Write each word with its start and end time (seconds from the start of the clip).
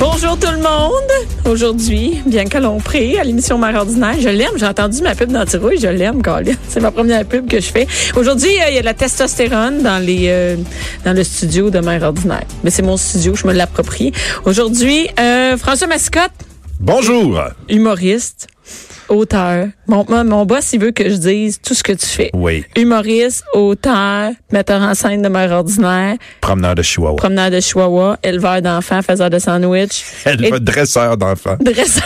Bonjour 0.00 0.38
tout 0.38 0.50
le 0.50 0.62
monde. 0.62 1.10
Aujourd'hui, 1.44 2.22
Bianca 2.24 2.58
Lompré 2.58 3.18
à 3.18 3.22
l'émission 3.22 3.58
Mère 3.58 3.74
ordinaire. 3.74 4.14
Je 4.18 4.30
l'aime. 4.30 4.52
J'ai 4.56 4.64
entendu 4.64 5.02
ma 5.02 5.14
pub 5.14 5.30
d'antirouille. 5.30 5.78
Je 5.78 5.88
l'aime, 5.88 6.22
Colin. 6.22 6.54
C'est 6.68 6.80
ma 6.80 6.90
première 6.90 7.26
pub 7.26 7.46
que 7.46 7.60
je 7.60 7.70
fais. 7.70 7.86
Aujourd'hui, 8.16 8.48
euh, 8.48 8.70
il 8.70 8.76
y 8.76 8.78
a 8.78 8.80
de 8.80 8.86
la 8.86 8.94
testostérone 8.94 9.82
dans 9.82 10.02
les 10.02 10.28
euh, 10.28 10.56
dans 11.04 11.12
le 11.12 11.22
studio 11.22 11.68
de 11.68 11.80
Mère 11.80 12.02
ordinaire. 12.02 12.46
Mais 12.64 12.70
c'est 12.70 12.80
mon 12.80 12.96
studio. 12.96 13.34
Je 13.34 13.46
me 13.46 13.52
l'approprie. 13.52 14.12
Aujourd'hui, 14.46 15.06
euh, 15.20 15.58
François 15.58 15.86
Mascotte. 15.86 16.32
Bonjour. 16.80 17.38
Humoriste 17.68 18.46
auteur. 19.10 19.66
Mon, 19.86 20.06
mon 20.24 20.46
boss, 20.46 20.72
il 20.72 20.80
veut 20.80 20.92
que 20.92 21.08
je 21.10 21.16
dise 21.16 21.60
tout 21.60 21.74
ce 21.74 21.82
que 21.82 21.92
tu 21.92 22.06
fais. 22.06 22.30
Oui. 22.32 22.64
Humoriste, 22.76 23.44
auteur, 23.54 24.30
metteur 24.52 24.80
en 24.80 24.94
scène 24.94 25.22
de 25.22 25.28
mère 25.28 25.50
ordinaire. 25.52 26.16
Promeneur 26.40 26.74
de 26.74 26.82
chihuahua. 26.82 27.16
Promeneur 27.16 27.50
de 27.50 27.60
chihuahua, 27.60 28.16
éleveur 28.22 28.62
d'enfants, 28.62 29.02
faiseur 29.02 29.28
de 29.28 29.38
sandwich. 29.38 30.04
Éleveur, 30.24 30.60
dresseur 30.60 31.16
d'enfants. 31.16 31.56
Dresseur. 31.60 32.02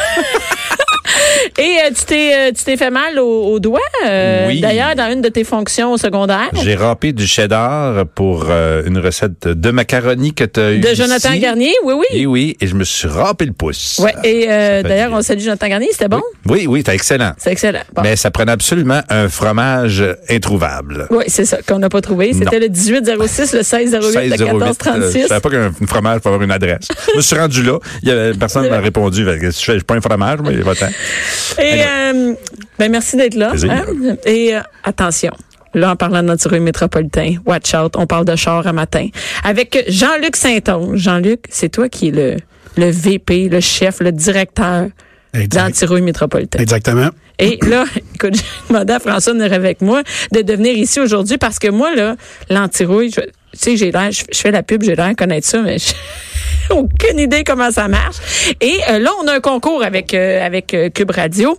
Et 1.58 1.62
euh, 1.84 1.91
tu 1.97 2.05
t'es 2.05 2.33
euh, 2.34 2.52
tu 2.56 2.64
t'es 2.64 2.77
fait 2.77 2.91
mal 2.91 3.19
au, 3.19 3.44
au 3.44 3.60
doigt. 3.60 3.78
Euh, 4.06 4.48
Oui. 4.48 4.60
D'ailleurs, 4.60 4.94
dans 4.97 5.10
une 5.12 5.20
de 5.22 5.28
tes 5.28 5.44
fonctions 5.44 5.92
au 5.92 5.97
secondaire. 5.98 6.50
J'ai 6.62 6.74
râpé 6.74 7.12
du 7.12 7.27
cheddar 7.27 8.06
pour 8.14 8.47
euh, 8.50 8.83
une 8.86 8.98
recette 8.98 9.47
de 9.47 9.70
macaroni 9.70 10.34
que 10.34 10.44
tu 10.44 10.60
as 10.60 10.72
eu 10.72 10.80
De 10.80 10.94
Jonathan 10.94 11.30
ici. 11.30 11.38
Garnier, 11.41 11.72
oui, 11.84 11.94
oui. 11.97 12.06
Et 12.12 12.27
oui, 12.27 12.56
et 12.60 12.66
je 12.66 12.75
me 12.75 12.82
suis 12.84 13.06
râpé 13.08 13.44
le 13.47 13.52
pouce. 13.52 14.00
Ouais, 14.02 14.12
et 14.25 14.47
euh, 14.50 14.82
d'ailleurs, 14.82 15.12
on 15.12 15.22
salue 15.22 15.41
Jonathan 15.41 15.69
Garnier, 15.69 15.88
c'était 15.92 16.08
bon? 16.08 16.22
Oui, 16.48 16.66
oui, 16.69 16.80
c'était 16.80 16.94
excellent. 16.94 17.32
C'est 17.38 17.52
excellent. 17.52 17.82
Bon. 17.94 18.02
Mais 18.02 18.16
ça 18.16 18.30
prenait 18.30 18.52
absolument 18.52 19.00
un 19.08 19.28
fromage 19.28 20.05
introuvable. 20.28 21.06
Oui, 21.10 21.25
c'est 21.28 21.44
ça 21.44 21.58
qu'on 21.66 21.78
n'a 21.78 21.88
pas 21.88 22.00
trouvé. 22.00 22.32
C'était 22.32 22.58
le 22.58 22.69
1806, 22.69 23.52
le 23.52 23.58
1608, 23.58 23.94
le 23.94 24.00
16,08, 24.00 24.42
euh, 24.42 24.52
1436. 24.55 25.22
Je 25.22 25.27
savais 25.28 25.41
pas 25.41 25.50
qu'un 25.50 25.72
fromage 25.86 26.20
peut 26.20 26.28
avoir 26.30 26.42
une 26.42 26.50
adresse. 26.50 26.88
je 27.12 27.16
me 27.16 27.22
suis 27.22 27.36
rendu 27.36 27.62
là. 27.62 27.78
Il 28.02 28.08
y 28.08 28.12
avait 28.12 28.32
personne 28.34 28.69
m'a 28.69 28.78
répondu. 28.80 29.25
Je 29.41 29.50
suis 29.50 29.80
pas 29.80 29.94
un 29.94 30.00
fromage, 30.00 30.38
mais 30.44 30.56
va-t'en. 30.56 30.88
Et 31.59 31.83
euh, 31.87 32.34
ben 32.78 32.91
merci 32.91 33.17
d'être 33.17 33.34
là. 33.34 33.53
Hein. 33.70 33.84
Et 34.25 34.55
euh, 34.56 34.61
attention. 34.83 35.33
Là, 35.75 35.91
en 35.91 35.97
parlant 35.97 36.23
de 36.23 36.28
notre 36.28 36.56
métropolitain, 36.59 37.34
watch 37.47 37.75
out, 37.75 37.95
on 37.97 38.06
parle 38.06 38.25
de 38.25 38.37
char 38.37 38.64
à 38.67 38.73
matin. 38.73 39.09
Avec 39.42 39.84
Jean-Luc 39.89 40.37
Saint-Onge. 40.37 40.98
Jean-Luc, 40.98 41.47
c'est 41.50 41.69
toi 41.69 41.89
qui 41.89 42.09
es 42.09 42.11
le, 42.12 42.37
le 42.77 42.91
VP, 42.91 43.48
le 43.48 43.59
chef, 43.61 43.98
le 44.00 44.12
directeur 44.12 44.87
d'Antirouille 45.48 46.03
métropolitain. 46.03 46.61
Exactement. 46.61 47.09
Et 47.41 47.59
là, 47.69 47.84
écoute, 48.15 48.37
j'ai 48.37 48.43
demandé 48.72 48.93
à 48.93 49.00
François 49.00 49.32
de 49.32 49.38
venir 49.38 49.53
avec 49.53 49.81
moi 49.81 50.03
de 50.31 50.43
devenir 50.43 50.76
ici 50.76 51.00
aujourd'hui 51.00 51.38
parce 51.38 51.59
que 51.59 51.66
moi, 51.69 51.93
là, 51.97 52.15
l'antirouille, 52.50 53.11
je- 53.11 53.21
tu 53.54 53.60
sais, 53.60 53.76
j'ai 53.76 53.91
l'air, 53.91 54.10
je, 54.10 54.25
fais 54.32 54.50
la 54.50 54.62
pub, 54.62 54.82
j'ai 54.82 54.94
l'air 54.94 55.12
connaître 55.16 55.47
ça, 55.47 55.60
mais 55.62 55.78
j'ai 55.78 55.94
aucune 56.70 57.19
idée 57.19 57.44
comment 57.44 57.70
ça 57.70 57.88
marche. 57.88 58.16
Et 58.60 58.78
euh, 58.91 58.98
là, 58.98 59.10
on 59.22 59.28
a 59.28 59.34
un 59.34 59.41
concours 59.41 59.82
avec, 59.82 60.15
euh, 60.15 60.44
avec 60.44 60.75
euh, 60.75 60.91
Cube 60.91 61.10
Radio. 61.10 61.56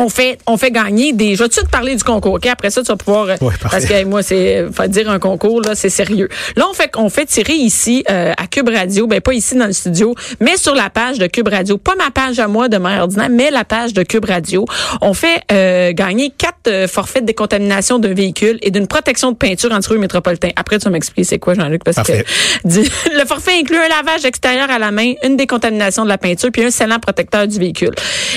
On 0.00 0.08
fait, 0.08 0.38
on 0.46 0.56
fait 0.56 0.70
gagner 0.70 1.12
des. 1.12 1.34
Je 1.34 1.42
vais 1.42 1.48
tout 1.48 1.48
de 1.48 1.52
suite 1.54 1.70
parler 1.70 1.96
du 1.96 2.04
concours, 2.04 2.34
OK? 2.34 2.46
Après 2.46 2.70
ça, 2.70 2.82
tu 2.82 2.86
vas 2.88 2.96
pouvoir. 2.96 3.28
euh, 3.30 3.36
parfait. 3.36 3.58
parce 3.70 3.84
que 3.84 4.04
moi, 4.04 4.22
c'est. 4.22 4.66
Faut 4.72 4.86
dire 4.86 5.10
un 5.10 5.18
concours, 5.18 5.60
là, 5.62 5.74
c'est 5.74 5.88
sérieux. 5.90 6.28
Là, 6.56 6.66
on 6.70 6.72
fait, 6.72 6.90
on 6.96 7.08
fait 7.10 7.26
tirer 7.26 7.54
ici, 7.54 8.04
euh, 8.08 8.32
à 8.38 8.46
Cube 8.46 8.68
Radio, 8.68 9.08
ben 9.08 9.20
pas 9.20 9.32
ici 9.34 9.56
dans 9.56 9.66
le 9.66 9.72
studio, 9.72 10.14
mais 10.40 10.56
sur 10.56 10.74
la 10.76 10.88
page 10.88 11.18
de 11.18 11.26
Cube 11.26 11.48
Radio. 11.48 11.78
Pas 11.78 11.96
ma 11.96 12.10
page 12.12 12.38
à 12.38 12.46
moi 12.46 12.68
de 12.68 12.76
Mère 12.78 13.02
ordinaire, 13.02 13.28
mais 13.28 13.50
la 13.50 13.64
page 13.64 13.92
de 13.92 14.04
Cube 14.04 14.24
Radio. 14.24 14.64
On 15.00 15.14
fait 15.14 15.42
euh, 15.50 15.92
gagner 15.92 16.30
quatre 16.30 16.68
euh, 16.68 16.86
forfaits 16.86 17.22
de 17.22 17.26
décontamination 17.26 17.98
d'un 17.98 18.14
véhicule 18.14 18.58
et 18.62 18.70
d'une 18.70 18.86
protection 18.86 19.32
de 19.32 19.36
peinture 19.36 19.72
anti-rue 19.72 19.98
métropolitain. 19.98 20.50
Après, 20.54 20.78
tu 20.78 20.84
vas 20.84 20.90
m'expliquer 20.90 21.24
c'est 21.24 21.38
quoi, 21.40 21.54
Jean-Luc, 21.54 21.82
parce 21.82 21.96
Parfait. 21.96 22.24
que 22.62 22.68
du- 22.68 22.88
le 23.18 23.24
forfait 23.26 23.58
inclut 23.60 23.78
un 23.78 23.88
lavage 23.88 24.24
extérieur 24.24 24.70
à 24.70 24.78
la 24.78 24.92
main, 24.92 25.14
une 25.24 25.36
décontamination 25.36 26.04
de 26.04 26.08
la 26.08 26.18
peinture, 26.18 26.50
puis 26.52 26.62
un 26.62 26.70
scellant 26.70 27.00
protecteur 27.00 27.48
du 27.48 27.58
véhicule. 27.58 27.94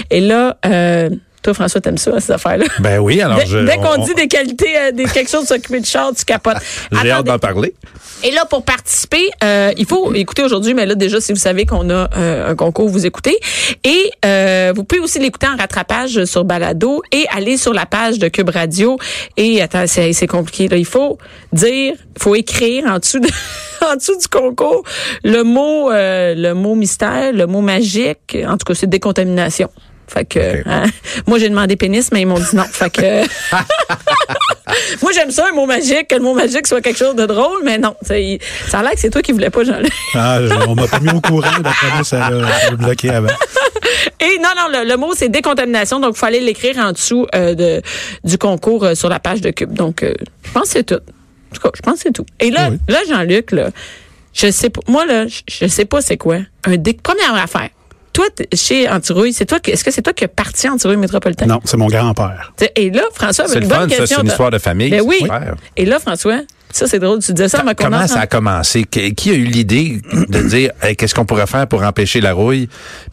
Et 0.10 0.22
là, 0.22 0.58
euh, 0.66 1.10
toi, 1.41 1.53
François, 1.53 1.81
t'aimes 1.81 1.97
ça, 1.97 2.19
ces 2.19 2.31
affaires-là? 2.34 2.66
Ben 2.79 3.00
oui, 3.00 3.22
alors 3.22 3.38
Dès, 3.38 3.46
je. 3.46 3.57
dès 3.59 3.78
qu'on 3.78 4.00
on- 4.00 4.06
dit 4.06 4.13
des 4.13 4.28
qualités, 4.28 4.78
euh, 4.78 4.91
des, 4.91 5.06
quelque 5.06 5.29
chose 5.29 5.44
de 5.44 5.47
s'occuper 5.47 5.79
de 5.79 5.85
char, 5.85 6.12
tu 6.16 6.24
capotes. 6.25 6.57
J'ai 7.02 7.12
hâte 7.12 7.25
d'en 7.25 7.40
parler. 7.40 7.74
Et 8.24 8.29
là, 8.31 8.46
pour 8.46 8.63
participer, 8.63 9.29
euh, 9.44 9.72
il 9.78 9.85
faut 9.88 10.13
écouter 10.13 10.44
aujourd'hui, 10.44 10.75
mais 10.75 10.85
là, 10.85 10.94
déjà, 10.94 11.19
si 11.19 11.31
vous 11.34 11.40
savez 11.40 11.66
qu'on 11.66 11.90
a 11.90 12.07
euh, 12.16 12.52
un 12.52 12.56
concours, 12.56 12.88
vous 12.88 13.06
écoutez. 13.07 13.35
Et 13.84 14.12
euh, 14.25 14.74
vous 14.75 14.84
pouvez 14.84 15.02
aussi 15.02 15.18
l'écouter 15.18 15.47
en 15.47 15.57
rattrapage 15.57 16.25
sur 16.25 16.44
Balado 16.46 17.02
et 17.12 17.25
aller 17.35 17.58
sur 17.58 17.73
la 17.73 17.88
page 17.88 18.19
de 18.19 18.28
Cube 18.28 18.50
Radio. 18.50 18.97
Et 19.38 19.62
attends, 19.62 19.88
c'est 19.88 20.13
c'est 20.13 20.28
compliqué. 20.28 20.68
Là. 20.68 20.78
Il 20.78 20.85
faut 20.85 21.18
dire, 21.52 21.94
il 22.16 22.22
faut 22.22 22.35
écrire 22.35 22.85
en 22.85 23.00
dessous 23.00 23.19
de, 23.19 23.29
en 23.91 23.96
dessous 23.96 24.18
du 24.19 24.28
concours 24.28 24.84
le 25.23 25.41
mot 25.44 25.90
euh, 25.91 26.35
le 26.35 26.53
mot 26.53 26.75
mystère, 26.75 27.34
le 27.34 27.47
mot 27.47 27.62
magique. 27.62 28.38
En 28.47 28.58
tout 28.58 28.66
cas, 28.66 28.75
c'est 28.75 28.88
décontamination. 28.88 29.69
Fait 30.14 30.26
que 30.26 30.68
hein, 30.68 30.84
moi 31.28 31.40
j'ai 31.40 31.48
demandé 31.50 31.76
pénis 31.78 32.12
mais 32.12 32.22
ils 32.22 32.26
m'ont 32.26 32.40
dit 32.40 32.54
non. 32.56 32.64
Fait 32.64 32.90
que 32.90 33.02
moi 35.02 35.12
j'aime 35.14 35.32
ça 35.32 35.46
un 35.52 35.56
mot 35.56 35.66
magique 35.66 36.08
que 36.10 36.16
le 36.16 36.22
mot 36.22 36.34
magique 36.34 36.68
soit 36.68 36.82
quelque 36.82 36.98
chose 37.00 37.16
de 37.16 37.26
drôle 37.26 37.62
mais 37.64 37.78
non, 37.78 37.96
ça, 38.02 38.18
il- 38.20 38.40
ça 38.68 38.80
a 38.80 38.82
l'air 38.84 38.92
que 38.92 39.00
c'est 39.00 39.10
toi 39.10 39.22
qui 39.22 39.32
voulais 39.32 39.50
pas 39.50 39.64
Jean-Luc. 39.64 39.92
Ah, 40.16 40.40
on 40.68 40.76
m'a 40.76 40.88
pas 40.88 41.00
mis 41.00 41.12
au 41.12 41.22
courant. 41.22 41.60
D'après 41.62 41.92
moi, 41.94 42.04
ça 42.04 42.30
l'a 42.30 42.48
ça 42.60 42.70
l'a 42.72 42.76
bloqué 42.76 43.10
avant. 43.10 43.28
Et 44.20 44.38
non 44.40 44.50
non 44.56 44.68
le, 44.80 44.88
le 44.88 44.98
mot 44.98 45.14
c'est 45.16 45.30
décontamination 45.30 46.00
donc 46.00 46.14
il 46.16 46.20
fallait 46.20 46.40
l'écrire 46.40 46.78
en 46.78 46.92
dessous 46.92 47.26
euh, 47.36 47.56
de 47.56 47.82
du 48.24 48.38
concours 48.38 48.84
euh, 48.86 48.96
sur 48.96 49.10
la 49.10 49.20
page 49.20 49.42
de 49.42 49.50
Cube. 49.52 49.74
Donc 49.74 50.04
euh, 50.04 50.14
je 50.46 50.52
pense 50.52 50.64
que 50.64 50.70
c'est 50.70 50.84
tout. 50.84 50.96
En 50.96 51.56
tout 51.56 51.62
cas, 51.62 51.70
je 51.76 51.82
pense 51.82 51.96
que 51.96 52.00
c'est 52.04 52.12
tout. 52.14 52.26
Et 52.40 52.52
là 52.52 52.70
Oui. 52.72 52.78
là 52.88 53.00
Jean-Luc 53.10 53.52
là, 53.52 53.70
je 54.34 54.52
sais 54.52 54.70
pas 54.70 54.82
moi 54.88 55.06
là, 55.06 55.28
je, 55.28 55.42
je 55.50 55.68
sais 55.68 55.86
pas 55.86 56.02
c'est 56.02 56.18
quoi 56.18 56.38
un 56.66 56.78
dé 56.78 56.94
première 56.94 57.36
affaire. 57.36 57.70
Toi, 58.14 58.26
chez 58.54 58.90
Antirouille, 58.90 59.34
c'est 59.34 59.46
toi 59.46 59.60
qui, 59.60 59.72
est-ce 59.72 59.84
que 59.84 59.92
c'est 59.92 60.02
toi 60.02 60.14
qui 60.14 60.26
as 60.26 60.28
parti 60.28 60.68
Antirouille 60.68 60.98
métropolitain? 60.98 61.46
Non, 61.46 61.62
c'est 61.64 61.78
mon 61.78 61.88
grand-père. 61.88 62.54
Et 62.76 62.90
là, 62.90 63.04
François, 63.14 63.48
C'est 63.48 63.56
le 63.60 63.64
une 63.64 63.70
bonne 63.70 63.80
fun, 63.82 63.88
question. 63.88 64.18
C'est 64.18 64.22
une 64.24 64.28
histoire 64.28 64.52
de 64.52 64.58
famille. 64.58 64.90
Ben 64.90 65.02
oui. 65.06 65.20
Et 65.78 65.86
là, 65.86 66.00
François, 66.00 66.42
ça 66.74 66.88
c'est 66.88 67.00
drôle, 67.00 67.20
tu 67.20 67.34
disais 67.34 67.50
ça, 67.50 67.64
ma 67.64 67.74
Comment 67.74 68.08
ça 68.08 68.22
a 68.22 68.28
commencé? 68.28 68.84
Qui 68.84 69.30
a 69.30 69.34
eu 69.34 69.44
l'idée 69.44 70.02
de 70.14 70.42
dire 70.42 70.72
Hey, 70.82 70.96
qu'est-ce 70.96 71.16
qu'on 71.16 71.26
pourrait 71.26 71.48
faire 71.48 71.68
pour 71.68 71.84
empêcher 71.84 72.22
la 72.22 72.34
rouille, 72.34 72.70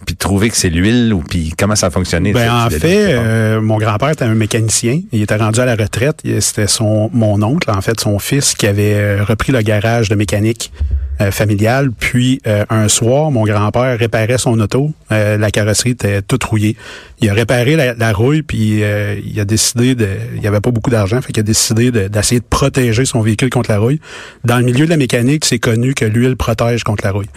puis 0.06 0.14
de 0.14 0.18
trouver 0.18 0.50
que 0.50 0.56
c'est 0.56 0.70
l'huile, 0.70 1.12
ou 1.14 1.20
puis 1.20 1.52
comment 1.56 1.76
ça 1.76 1.86
a 1.86 1.90
fonctionné? 1.90 2.32
Ben, 2.32 2.46
ça, 2.46 2.66
en 2.66 2.70
fait, 2.70 3.14
euh, 3.14 3.60
mon 3.60 3.78
grand-père 3.78 4.10
était 4.10 4.24
un 4.24 4.34
mécanicien. 4.34 5.00
Il 5.12 5.22
était 5.22 5.36
rendu 5.36 5.60
à 5.60 5.64
la 5.64 5.76
retraite. 5.76 6.22
C'était 6.40 6.66
son 6.66 7.10
mon 7.12 7.42
oncle, 7.42 7.70
en 7.70 7.80
fait, 7.80 7.98
son 8.00 8.18
fils, 8.18 8.54
qui 8.54 8.66
avait 8.66 8.94
euh, 8.94 9.24
repris 9.24 9.52
le 9.52 9.60
garage 9.62 10.08
de 10.08 10.14
mécanique 10.14 10.72
euh, 11.20 11.30
familial. 11.30 11.90
Puis 11.90 12.40
euh, 12.46 12.64
un 12.70 12.88
soir, 12.88 13.30
mon 13.30 13.44
grand-père 13.44 13.98
réparait 13.98 14.38
son 14.38 14.58
auto. 14.60 14.92
Euh, 15.10 15.36
la 15.36 15.50
carrosserie 15.50 15.90
était 15.90 16.22
toute 16.22 16.44
rouillée. 16.44 16.76
Il 17.20 17.28
a 17.28 17.34
réparé 17.34 17.76
la, 17.76 18.12
rouille, 18.12 18.42
puis 18.42 18.82
il 19.24 19.40
a 19.40 19.44
décidé 19.44 19.94
de. 19.94 20.08
Il 20.36 20.42
y 20.42 20.46
avait 20.46 20.60
pas 20.60 20.70
beaucoup 20.70 20.90
d'argent, 20.90 21.20
fait 21.20 21.32
qu'il 21.32 21.40
a 21.40 21.42
décidé 21.42 21.90
de- 21.90 22.06
d'essayer 22.06 22.40
de, 22.40 22.46
protéger 22.48 23.04
son 23.04 23.20
véhicule 23.20 23.50
contre 23.50 23.70
la 23.70 23.78
rouille. 23.78 24.00
Dans 24.44 24.58
le 24.58 24.64
milieu 24.64 24.84
de 24.84 24.90
la 24.90 24.96
mécanique, 24.96 25.44
c'est 25.44 25.58
connu 25.58 25.94
que 25.94 26.04
l'huile 26.04 26.36
protège 26.36 26.84
contre 26.84 27.04
la 27.04 27.10
rouille. 27.10 27.30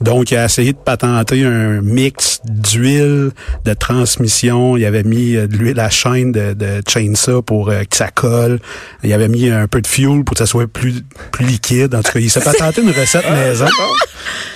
Donc, 0.00 0.32
il 0.32 0.36
a 0.36 0.44
essayé 0.44 0.72
de 0.72 0.78
patenter 0.78 1.44
un 1.44 1.80
mix 1.80 2.40
d'huile, 2.44 3.30
de 3.64 3.74
transmission. 3.74 4.76
Il 4.76 4.84
avait 4.84 5.04
mis 5.04 5.36
euh, 5.36 5.46
de 5.46 5.56
l'huile 5.56 5.78
à 5.78 5.88
chaîne 5.88 6.32
de, 6.32 6.52
de 6.52 6.82
chainsaw 6.86 7.42
pour 7.42 7.70
euh, 7.70 7.84
que 7.88 7.96
ça 7.96 8.08
colle. 8.08 8.58
Il 9.04 9.12
avait 9.12 9.28
mis 9.28 9.48
un 9.48 9.68
peu 9.68 9.80
de 9.80 9.86
fuel 9.86 10.24
pour 10.24 10.34
que 10.34 10.38
ça 10.38 10.46
soit 10.46 10.66
plus, 10.66 11.02
plus 11.30 11.46
liquide. 11.46 11.94
En 11.94 12.02
tout 12.02 12.12
cas, 12.12 12.18
il 12.18 12.28
s'est 12.28 12.40
patenté 12.40 12.82
une 12.82 12.90
recette 12.90 13.30
maison. 13.30 13.66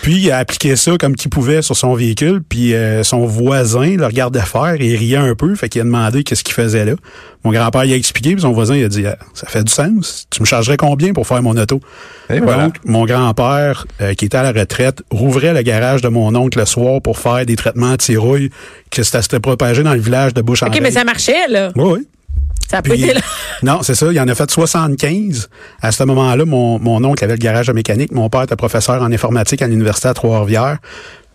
Puis, 0.02 0.16
il 0.16 0.30
a 0.32 0.38
appliqué 0.38 0.74
ça 0.74 0.96
comme 0.98 1.14
qu'il 1.14 1.30
pouvait 1.30 1.62
sur 1.62 1.76
son 1.76 1.94
véhicule. 1.94 2.42
Puis, 2.46 2.74
euh, 2.74 3.04
son 3.04 3.24
voisin 3.24 3.96
le 3.96 4.06
regardait 4.06 4.40
faire 4.40 4.74
et 4.80 4.86
il 4.86 4.96
riait 4.96 5.16
un 5.16 5.34
peu. 5.36 5.54
Fait 5.54 5.68
qu'il 5.68 5.80
a 5.80 5.84
demandé 5.84 6.24
qu'est-ce 6.24 6.42
qu'il 6.42 6.54
faisait 6.54 6.84
là. 6.84 6.94
Mon 7.44 7.52
grand-père 7.52 7.84
il 7.84 7.92
a 7.92 7.96
expliqué, 7.96 8.32
puis 8.32 8.42
son 8.42 8.52
voisin 8.52 8.74
il 8.74 8.84
a 8.84 8.88
dit, 8.88 9.06
Ah, 9.06 9.16
ça 9.32 9.46
fait 9.46 9.62
du 9.62 9.72
sens. 9.72 10.26
Tu 10.30 10.42
me 10.42 10.46
chargerais 10.46 10.76
combien 10.76 11.12
pour 11.12 11.26
faire 11.26 11.40
mon 11.42 11.56
auto? 11.56 11.80
Et 12.30 12.40
voilà. 12.40 12.64
Donc, 12.64 12.76
mon 12.84 13.06
grand-père, 13.06 13.86
euh, 14.00 14.14
qui 14.14 14.24
était 14.24 14.36
à 14.36 14.42
la 14.42 14.52
retraite, 14.52 15.02
rouvrait 15.28 15.52
le 15.52 15.62
garage 15.62 16.00
de 16.02 16.08
mon 16.08 16.34
oncle 16.34 16.58
le 16.58 16.64
soir 16.64 17.00
pour 17.02 17.18
faire 17.18 17.44
des 17.46 17.56
traitements 17.56 17.90
anti-rouille 17.92 18.50
que 18.90 19.02
ça 19.02 19.22
s'était 19.22 19.40
propagé 19.40 19.82
dans 19.82 19.94
le 19.94 20.00
village 20.00 20.34
de 20.34 20.40
bouche 20.42 20.62
en 20.62 20.68
OK, 20.68 20.78
mais 20.82 20.90
ça 20.90 21.04
marchait, 21.04 21.46
là. 21.48 21.70
Oui, 21.76 21.98
oui. 21.98 22.08
Ça 22.70 22.78
a 22.78 22.82
Puis- 22.82 23.02
été 23.02 23.14
là. 23.14 23.20
Non, 23.62 23.80
c'est 23.82 23.94
ça. 23.94 24.06
Il 24.12 24.20
en 24.20 24.28
a 24.28 24.34
fait 24.34 24.50
75. 24.50 25.48
À 25.80 25.90
ce 25.92 26.04
moment-là, 26.04 26.44
mon, 26.44 26.78
mon 26.78 27.02
oncle 27.04 27.24
avait 27.24 27.34
le 27.34 27.38
garage 27.38 27.66
de 27.66 27.72
mécanique. 27.72 28.12
Mon 28.12 28.28
père 28.28 28.42
était 28.42 28.56
professeur 28.56 29.02
en 29.02 29.10
informatique 29.12 29.62
à 29.62 29.66
l'université 29.66 30.08
à 30.08 30.14
Trois-Rivières. 30.14 30.78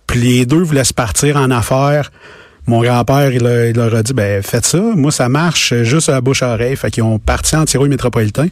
Puis 0.07 0.19
les 0.21 0.45
deux 0.45 0.61
voulaient 0.61 0.83
se 0.83 0.93
partir 0.93 1.37
en 1.37 1.49
affaires. 1.51 2.11
Mon 2.67 2.81
grand-père, 2.81 3.31
il, 3.31 3.43
leur 3.75 3.93
a 3.95 4.03
dit, 4.03 4.13
ben 4.13 4.41
faites 4.41 4.65
ça. 4.65 4.79
Moi, 4.79 5.11
ça 5.11 5.27
marche 5.27 5.73
juste 5.83 6.07
à 6.09 6.13
la 6.13 6.21
bouche-oreille. 6.21 6.75
Fait 6.75 6.91
qu'ils 6.91 7.03
ont 7.03 7.19
parti 7.19 7.55
en 7.55 7.65
tirouille 7.65 7.89
métropolitain. 7.89 8.47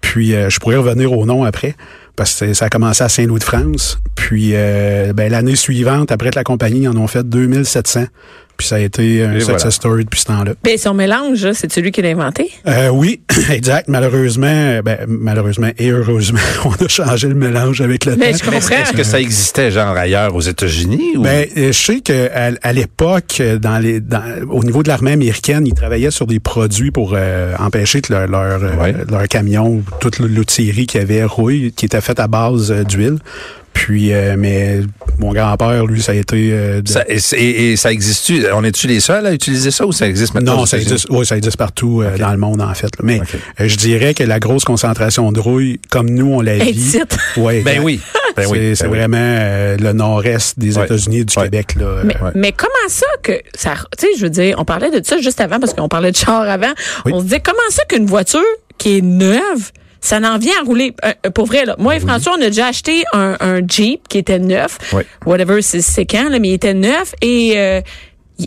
Puis 0.00 0.34
euh, 0.34 0.48
je 0.48 0.58
pourrais 0.58 0.76
revenir 0.76 1.12
au 1.12 1.26
nom 1.26 1.44
après. 1.44 1.74
Parce 2.16 2.38
que 2.40 2.52
ça 2.54 2.66
a 2.66 2.68
commencé 2.68 3.02
à 3.02 3.08
Saint-Louis-de-France. 3.08 3.98
Puis 4.14 4.50
euh, 4.54 5.12
ben, 5.12 5.30
l'année 5.30 5.56
suivante, 5.56 6.12
après 6.12 6.30
que 6.30 6.36
la 6.36 6.44
compagnie, 6.44 6.82
ils 6.82 6.88
en 6.88 6.96
ont 6.96 7.06
fait 7.06 7.26
2700. 7.28 8.04
Puis 8.58 8.68
ça 8.68 8.76
a 8.76 8.80
été 8.80 9.24
un 9.24 9.32
Et 9.34 9.40
success 9.40 9.56
voilà. 9.56 9.70
story 9.70 10.04
depuis 10.04 10.20
ce 10.20 10.26
temps-là. 10.26 10.52
Ben, 10.62 10.76
son 10.76 10.92
mélange, 10.92 11.50
c'est 11.52 11.72
celui 11.72 11.90
qui 11.90 12.02
l'a 12.02 12.10
inventé. 12.10 12.50
Euh, 12.68 12.90
oui, 12.90 13.22
exact. 13.50 13.88
Malheureusement, 13.88 14.46
euh, 14.46 14.82
ben, 14.82 14.98
malheureusement 15.08 15.70
et 15.78 15.88
heureusement, 15.90 16.38
on 16.66 16.84
a 16.84 16.86
changé 16.86 17.28
le 17.28 17.34
mélange 17.34 17.80
avec 17.80 18.04
le 18.04 18.14
Mais 18.14 18.32
temps. 18.32 18.52
Est-ce 18.52 18.92
que 18.92 19.02
ça 19.04 19.18
existait 19.20 19.70
genre 19.70 19.96
ailleurs 19.96 20.36
aux 20.36 20.42
États-Unis 20.42 21.16
ou 21.16 21.22
Ben, 21.22 21.48
euh, 21.56 21.68
je 21.68 21.72
sais 21.72 22.00
qu'à 22.02 22.50
à, 22.62 22.72
l'époque, 22.74 23.38
euh, 23.40 23.58
dans 23.58 23.78
les, 23.78 24.00
dans, 24.00 24.22
au 24.50 24.62
niveau 24.62 24.82
de 24.82 24.88
l'armée 24.88 25.12
américaine, 25.12 25.66
ils 25.66 25.74
travaillaient 25.74 26.10
sur 26.10 26.26
des 26.26 26.38
produits 26.38 26.90
pour 26.90 27.14
euh, 27.16 27.54
empêcher 27.58 28.02
que 28.02 28.12
leur, 28.12 28.26
leur, 28.28 28.62
euh, 28.62 28.76
Ouais. 28.76 28.94
leur 29.10 29.26
camion, 29.28 29.66
ou 29.66 29.82
toute 29.98 30.18
l'outillerie 30.18 30.86
qu'il 30.86 31.00
y 31.00 31.02
avait 31.02 31.24
rouille, 31.24 31.72
qui 31.74 31.86
était 31.86 32.01
faite 32.02 32.20
à 32.20 32.26
base 32.28 32.70
euh, 32.70 32.84
d'huile. 32.84 33.18
Puis, 33.74 34.12
euh, 34.12 34.34
mais 34.38 34.80
mon 35.18 35.32
grand-père, 35.32 35.86
lui, 35.86 36.02
ça 36.02 36.12
a 36.12 36.14
été... 36.14 36.50
euh, 36.52 36.82
de- 36.82 36.88
ça, 36.88 37.04
et, 37.08 37.16
et- 37.36 37.72
et 37.72 37.76
ça 37.76 37.90
existe 37.90 38.30
On 38.54 38.62
est-tu 38.64 38.86
les 38.86 39.00
seuls 39.00 39.26
à 39.26 39.32
utiliser 39.32 39.70
ça 39.70 39.86
ou 39.86 39.92
ça 39.92 40.06
existe 40.06 40.34
maintenant 40.34 40.58
Non, 40.58 40.66
ça 40.66 40.76
existe, 40.76 41.06
oui, 41.08 41.24
ça 41.24 41.38
existe 41.38 41.56
partout 41.56 42.02
euh, 42.02 42.18
dans 42.18 42.30
le 42.32 42.36
monde, 42.36 42.60
en 42.60 42.74
fait. 42.74 42.84
là. 42.98 43.02
Mais 43.02 43.20
euh, 43.60 43.68
je 43.68 43.76
dirais 43.76 44.12
que 44.12 44.24
la 44.24 44.40
grosse 44.40 44.64
concentration 44.64 45.32
de 45.32 45.40
rouille, 45.40 45.80
comme 45.90 46.10
nous, 46.10 46.34
on 46.34 46.42
la 46.42 46.58
vit... 46.58 46.98
Ouais, 47.38 47.62
Ben 47.62 47.80
oui. 47.82 47.98
Ben 48.36 48.44
c'est 48.44 48.50
oui. 48.50 48.58
ben 48.60 48.74
c'est 48.76 48.86
oui. 48.86 48.96
vraiment 48.98 49.16
euh, 49.20 49.76
le 49.78 49.92
nord-est 49.92 50.58
des 50.58 50.76
Ouais. 50.78 50.84
États-Unis 50.84 51.18
et 51.20 51.24
du 51.24 51.38
Ouais. 51.38 51.44
Québec. 51.44 51.74
Là. 51.78 52.02
Mais, 52.04 52.16
Euh, 52.22 52.30
mais 52.34 52.52
comment 52.52 52.70
ça 52.88 53.06
que 53.22 53.32
ça, 53.54 53.74
tu 53.98 54.06
sais, 54.06 54.12
je 54.18 54.22
veux 54.22 54.30
dire, 54.30 54.54
on 54.58 54.64
parlait 54.64 54.90
de 54.90 55.04
ça 55.04 55.18
juste 55.18 55.40
avant 55.40 55.60
parce 55.60 55.74
qu'on 55.74 55.88
parlait 55.88 56.12
de 56.12 56.16
char 56.16 56.42
avant. 56.42 56.72
Oui. 57.04 57.12
On 57.14 57.18
se 57.18 57.24
disait 57.24 57.40
comment 57.40 57.58
ça 57.70 57.84
qu'une 57.86 58.06
voiture 58.06 58.40
qui 58.78 58.98
est 58.98 59.02
neuve, 59.02 59.70
ça 60.02 60.20
n'en 60.20 60.36
vient 60.36 60.60
à 60.60 60.64
rouler. 60.64 60.94
Euh, 61.04 61.12
euh, 61.24 61.30
pour 61.30 61.46
vrai, 61.46 61.64
là, 61.64 61.76
moi 61.78 61.96
et 61.96 62.00
François, 62.00 62.34
on 62.38 62.42
a 62.42 62.46
déjà 62.46 62.66
acheté 62.66 63.04
un, 63.14 63.36
un 63.40 63.66
Jeep 63.66 64.06
qui 64.08 64.18
était 64.18 64.38
neuf. 64.38 64.76
Oui. 64.92 65.04
Whatever, 65.24 65.62
c'est 65.62 65.80
c'est 65.80 66.04
quand, 66.04 66.28
là, 66.28 66.38
mais 66.38 66.48
il 66.48 66.54
était 66.54 66.74
neuf 66.74 67.14
et 67.22 67.54
euh, 67.56 67.80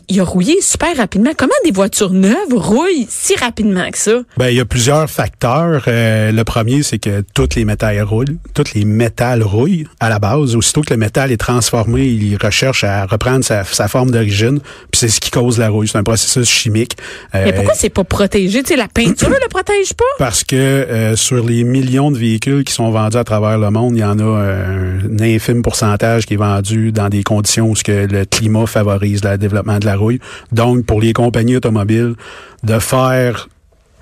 il, 0.09 0.19
a 0.19 0.23
rouillé 0.23 0.61
super 0.61 0.95
rapidement. 0.97 1.31
Comment 1.37 1.53
des 1.63 1.71
voitures 1.71 2.11
neuves 2.11 2.53
rouillent 2.53 3.07
si 3.09 3.35
rapidement 3.35 3.89
que 3.91 3.97
ça? 3.97 4.19
Ben, 4.37 4.49
il 4.49 4.55
y 4.55 4.59
a 4.59 4.65
plusieurs 4.65 5.09
facteurs. 5.09 5.83
Euh, 5.87 6.31
le 6.31 6.43
premier, 6.43 6.83
c'est 6.83 6.97
que 6.97 7.23
tous 7.33 7.49
les 7.55 7.65
métals 7.65 8.01
roulent. 8.01 8.37
Tous 8.53 8.73
les 8.73 8.85
métals 8.85 9.43
rouillent 9.43 9.87
à 9.99 10.09
la 10.09 10.19
base. 10.19 10.55
Aussitôt 10.55 10.81
que 10.81 10.93
le 10.93 10.97
métal 10.97 11.31
est 11.31 11.37
transformé, 11.37 12.05
il 12.05 12.37
recherche 12.37 12.83
à 12.83 13.05
reprendre 13.05 13.43
sa, 13.43 13.63
sa 13.63 13.87
forme 13.87 14.11
d'origine. 14.11 14.59
Puis 14.91 14.99
c'est 14.99 15.07
ce 15.07 15.19
qui 15.19 15.31
cause 15.31 15.59
la 15.59 15.69
rouille. 15.69 15.87
C'est 15.87 15.97
un 15.97 16.03
processus 16.03 16.49
chimique. 16.49 16.97
Euh, 17.33 17.43
Mais 17.45 17.53
pourquoi 17.53 17.73
c'est 17.75 17.89
pas 17.89 18.03
protégé? 18.03 18.63
Tu 18.63 18.69
sais, 18.69 18.75
la 18.75 18.87
peinture 18.87 19.29
le 19.29 19.49
protège 19.49 19.93
pas? 19.93 20.03
Parce 20.17 20.43
que 20.43 20.55
euh, 20.55 21.15
sur 21.15 21.45
les 21.45 21.63
millions 21.63 22.11
de 22.11 22.17
véhicules 22.17 22.63
qui 22.63 22.73
sont 22.73 22.89
vendus 22.89 23.17
à 23.17 23.23
travers 23.23 23.57
le 23.57 23.69
monde, 23.69 23.95
il 23.95 23.99
y 23.99 24.03
en 24.03 24.19
a 24.19 24.23
un 24.23 25.19
infime 25.19 25.61
pourcentage 25.61 26.25
qui 26.25 26.33
est 26.35 26.37
vendu 26.37 26.91
dans 26.91 27.09
des 27.09 27.23
conditions 27.23 27.69
où 27.69 27.75
ce 27.75 27.83
que 27.83 28.07
le 28.07 28.25
climat 28.25 28.65
favorise 28.65 29.23
le 29.23 29.37
développement 29.37 29.79
de 29.79 29.84
la 29.85 29.95
rouille. 29.95 30.19
Donc, 30.51 30.85
pour 30.85 31.01
les 31.01 31.13
compagnies 31.13 31.55
automobiles, 31.57 32.15
de 32.63 32.79
faire 32.79 33.47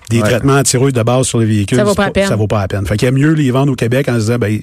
des 0.10 0.18
Ouais. 0.22 0.24
traitements 0.30 0.58
anti-rouille 0.58 0.94
de 0.94 1.02
base 1.04 1.28
sur 1.28 1.40
les 1.40 1.46
véhicules, 1.46 1.78
Ça 1.78 1.84
vaut 1.84 1.96
pas 1.96 2.06
la 2.06 2.12
peine. 2.12 2.28
Ça 2.28 2.36
vaut 2.36 2.48
pas 2.48 2.60
la 2.62 2.68
peine. 2.68 2.86
Fait 2.86 2.98
qu'il 2.98 3.06
y 3.06 3.10
a 3.10 3.12
mieux 3.12 3.32
les 3.34 3.52
vendre 3.52 3.72
au 3.72 3.76
Québec 3.76 4.08
en 4.10 4.14
se 4.16 4.20
disant, 4.20 4.38
ben, 4.38 4.60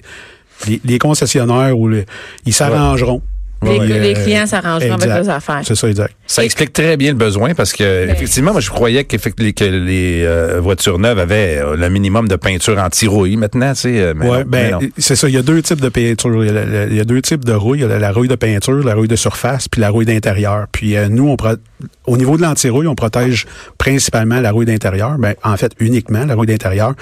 les, 0.67 0.81
les 0.85 0.99
concessionnaires 0.99 1.79
ou 1.79 1.89
le- 1.89 2.05
ils 2.47 2.53
s'arrangeront. 2.53 3.23
Les, 3.63 4.15
euh, 4.17 4.25
clients 4.25 4.47
s'arrangeront 4.47 4.95
avec 4.95 5.07
leurs 5.09 5.29
affaires. 5.29 5.61
C'est 5.65 5.75
ça, 5.75 5.89
exact. 5.89 6.15
Ça 6.27 6.45
explique 6.45 6.73
très 6.73 6.97
bien 6.97 7.11
le 7.11 7.17
besoin 7.19 7.55
parce 7.55 7.73
que 7.73 8.07
Ben. 8.07 8.15
effectivement, 8.15 8.53
moi 8.53 8.61
je 8.61 8.71
croyais 8.71 9.05
que 9.05 9.17
les 9.17 10.23
euh, 10.25 10.61
voitures 10.61 10.99
neuves 10.99 11.19
avaient 11.19 11.59
euh, 11.59 11.77
le 11.77 11.89
minimum 11.91 12.27
de 12.29 12.37
peinture 12.37 12.79
anti-rouille 12.79 13.37
maintenant, 13.37 13.73
tu 13.75 13.81
sais. 13.81 14.01
euh, 14.01 14.15
mais 14.17 14.29
Ouais, 14.29 14.45
ben 14.45 14.79
c'est 14.97 15.17
ça. 15.17 15.29
Il 15.29 15.35
y 15.35 15.39
a 15.39 15.43
deux 15.43 15.61
types 15.63 15.81
de 15.81 15.89
peinture. 15.89 16.45
Il 16.45 16.47
y 16.47 16.51
a, 16.51 16.65
la- 16.65 16.87
il 16.87 16.95
y 16.97 17.01
a 17.01 17.05
deux 17.05 17.21
types 17.21 17.45
de 17.45 17.53
rouille. 17.53 17.81
Il 17.81 17.83
y 17.83 17.85
a 17.85 17.89
la, 17.89 17.99
la 17.99 18.13
rouille 18.13 18.29
de 18.29 18.35
peinture, 18.37 18.83
la 18.85 18.95
rouille 18.95 19.09
de 19.09 19.17
surface, 19.17 19.69
puis 19.69 19.81
la 19.81 19.91
rouille 19.91 20.07
d'intérieur. 20.07 20.67
Puis 20.73 20.97
euh, 20.97 21.09
nous, 21.09 21.29
on 21.29 21.37
au 22.07 22.17
niveau 22.17 22.37
de 22.37 22.43
l'anti-rouille, 22.43 22.87
on 22.87 22.95
protège 22.95 23.47
principalement 23.79 24.41
la 24.41 24.51
rouille 24.51 24.67
d'intérieur. 24.67 25.19
Ben, 25.19 25.35
en 25.45 25.57
fait, 25.57 25.73
uniquement 25.79 26.25
la 26.25 26.35
rouille 26.35 26.47
d'intérieur, 26.47 26.95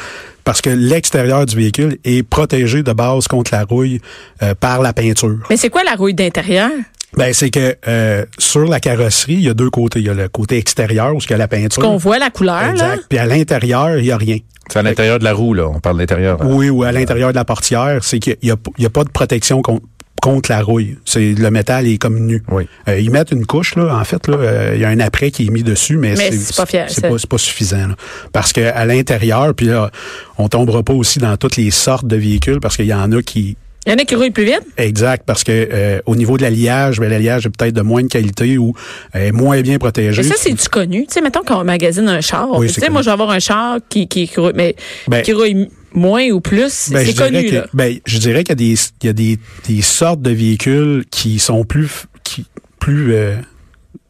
parce 0.44 0.60
que 0.60 0.70
l'extérieur 0.70 1.46
du 1.46 1.56
véhicule 1.56 1.98
est 2.04 2.22
protégé 2.22 2.82
de 2.82 2.92
base 2.92 3.28
contre 3.28 3.54
la 3.54 3.64
rouille 3.64 4.00
euh, 4.42 4.54
par 4.54 4.82
la 4.82 4.92
peinture. 4.92 5.38
Mais 5.50 5.56
c'est 5.56 5.70
quoi 5.70 5.84
la 5.84 5.94
rouille 5.94 6.14
d'intérieur? 6.14 6.70
Ben, 7.16 7.32
c'est 7.32 7.50
que 7.50 7.74
euh, 7.88 8.24
sur 8.38 8.66
la 8.66 8.80
carrosserie, 8.80 9.34
il 9.34 9.42
y 9.42 9.48
a 9.48 9.54
deux 9.54 9.70
côtés. 9.70 10.00
Il 10.00 10.06
y 10.06 10.10
a 10.10 10.14
le 10.14 10.28
côté 10.28 10.58
extérieur 10.58 11.14
où 11.14 11.18
il 11.18 11.30
y 11.30 11.34
a 11.34 11.38
la 11.38 11.48
peinture. 11.48 11.82
Qu'on 11.82 11.96
voit 11.96 12.18
la 12.18 12.30
couleur, 12.30 12.60
là? 12.60 12.70
Exact. 12.70 13.04
Puis 13.08 13.18
à 13.18 13.26
l'intérieur, 13.26 13.98
il 13.98 14.04
y 14.04 14.12
a 14.12 14.16
rien. 14.16 14.38
C'est 14.70 14.78
à 14.78 14.82
l'intérieur 14.82 15.18
de 15.18 15.24
la 15.24 15.32
roue, 15.32 15.54
là. 15.54 15.66
On 15.66 15.80
parle 15.80 15.96
de 15.96 16.02
l'intérieur. 16.02 16.38
Oui, 16.44 16.68
ou 16.68 16.82
à 16.82 16.92
l'intérieur 16.92 17.30
de 17.30 17.36
la 17.36 17.46
portière, 17.46 18.04
c'est 18.04 18.18
qu'il 18.18 18.36
n'y 18.42 18.50
a, 18.50 18.54
a 18.54 18.90
pas 18.90 19.04
de 19.04 19.08
protection 19.08 19.62
contre, 19.62 19.86
contre 20.20 20.50
la 20.50 20.62
rouille. 20.62 20.96
C'est 21.04 21.32
le 21.32 21.50
métal 21.50 21.86
est 21.86 21.98
comme 21.98 22.18
nu. 22.18 22.42
Oui. 22.50 22.68
Euh, 22.88 22.98
ils 22.98 23.10
mettent 23.10 23.30
une 23.30 23.46
couche 23.46 23.76
là, 23.76 23.96
en 23.96 24.04
fait 24.04 24.26
là, 24.28 24.36
euh, 24.36 24.72
il 24.74 24.80
y 24.80 24.84
a 24.84 24.88
un 24.88 25.00
après 25.00 25.30
qui 25.30 25.46
est 25.46 25.50
mis 25.50 25.62
dessus, 25.62 25.96
mais, 25.96 26.14
Mais 26.16 26.30
c'est 26.32 26.56
pas 26.56 26.66
fier, 26.66 26.86
c'est 26.88 27.02
pas, 27.08 27.18
c'est 27.18 27.28
pas 27.28 27.38
suffisant. 27.38 27.88
là. 27.88 27.96
Parce 28.32 28.52
que 28.52 28.60
à 28.60 28.84
l'intérieur, 28.84 29.54
puis 29.54 29.66
là, 29.66 29.90
on 30.38 30.48
tombera 30.48 30.82
pas 30.82 30.92
aussi 30.94 31.18
dans 31.18 31.36
toutes 31.36 31.56
les 31.56 31.70
sortes 31.70 32.06
de 32.06 32.16
véhicules 32.16 32.60
parce 32.60 32.76
qu'il 32.76 32.86
y 32.86 32.94
en 32.94 33.12
a 33.12 33.22
qui 33.22 33.56
Il 33.88 33.92
y 33.92 33.94
en 33.94 33.96
a 33.96 34.04
qui 34.04 34.14
roulent 34.14 34.32
plus 34.32 34.44
vite. 34.44 34.60
Exact, 34.76 35.22
parce 35.26 35.42
que 35.44 35.50
euh, 35.72 36.00
au 36.06 36.14
niveau 36.14 36.36
de 36.36 36.42
l'alliage, 36.42 37.00
ben, 37.00 37.08
l'alliage 37.10 37.46
est 37.46 37.50
peut-être 37.50 37.74
de 37.74 37.80
moins 37.80 38.02
de 38.02 38.08
qualité 38.08 38.58
ou 38.58 38.74
euh, 39.16 39.32
moins 39.32 39.60
bien 39.62 39.78
protégé. 39.78 40.22
Mais 40.22 40.28
ça, 40.28 40.34
c'est-tu 40.36 40.68
connu? 40.68 41.06
Tu 41.06 41.14
sais, 41.14 41.20
mettons 41.22 41.42
qu'on 41.42 41.64
magasine 41.64 42.08
un 42.08 42.20
char. 42.20 42.48
Oui, 42.52 42.66
tu 42.68 42.74
c'est 42.74 42.80
sais, 42.82 42.90
moi, 42.90 43.00
je 43.00 43.06
vais 43.06 43.12
avoir 43.12 43.30
un 43.30 43.38
char 43.38 43.78
qui, 43.88 44.06
qui, 44.06 44.28
qui 44.28 44.38
roule, 44.38 44.52
mais 44.54 44.76
Ben- 45.08 45.22
qui 45.22 45.32
roule 45.32 45.68
moins 45.94 46.28
ou 46.28 46.40
plus. 46.42 46.90
Ben, 46.90 46.98
c'est 47.04 47.06
je 47.06 47.12
dirais 47.12 47.30
connu, 47.32 47.46
que- 47.50 47.54
là. 47.54 47.66
ben, 47.72 47.98
je 48.04 48.18
dirais 48.18 48.44
qu'il 48.44 48.50
y 48.50 48.52
a 48.52 48.74
des, 48.74 48.80
il 49.02 49.06
y 49.06 49.08
a 49.08 49.12
des, 49.14 49.38
des 49.66 49.80
sortes 49.82 50.20
de 50.20 50.30
véhicules 50.32 51.04
qui 51.10 51.38
sont 51.38 51.64
plus, 51.64 52.04
qui, 52.24 52.44
plus, 52.78 53.14
euh, 53.14 53.36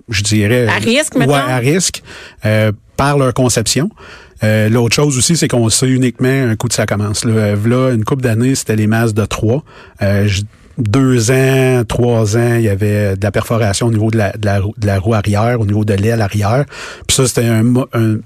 je 0.09 0.23
dirais. 0.25 0.67
À 0.67 0.79
risque, 0.79 1.15
ouais, 1.15 1.21
mettons? 1.21 1.35
à 1.35 1.57
risque, 1.59 2.03
euh, 2.45 2.73
par 2.97 3.17
leur 3.17 3.33
conception. 3.33 3.91
Euh, 4.45 4.69
L'autre 4.69 4.95
chose 4.95 5.17
aussi, 5.19 5.37
c'est 5.37 5.49
qu'on 5.49 5.69
sait 5.69 5.89
uniquement 5.89 6.29
un 6.51 6.55
coup 6.57 6.69
de 6.69 6.73
ça 6.73 6.87
commence. 6.87 7.25
Là, 7.25 7.33
Euh, 7.33 7.57
v'là 7.57 7.91
une 7.93 8.05
couple 8.05 8.23
d'années, 8.23 8.55
c'était 8.55 8.77
les 8.77 8.87
masses 8.87 9.15
de 9.15 9.25
3. 9.25 9.65
deux 10.81 11.33
ans, 11.33 11.83
trois 11.89 12.37
ans, 12.37 12.55
il 12.55 12.63
y 12.63 12.69
avait 12.69 13.17
de 13.17 13.23
la 13.25 13.33
perforation 13.33 13.89
au 13.89 13.91
niveau 13.91 14.13
de 14.13 14.17
la, 14.19 14.31
de 14.31 14.47
la, 14.47 14.61
roue, 14.61 14.75
de 14.79 14.87
la 14.87 15.01
roue 15.01 15.13
arrière, 15.15 15.61
au 15.61 15.67
niveau 15.67 15.85
de 15.85 15.93
l'aile 15.95 16.21
arrière. 16.21 16.67
Puis 17.09 17.17
ça, 17.17 17.27
c'était 17.27 17.47
un, 17.47 17.65
un- 17.95 18.19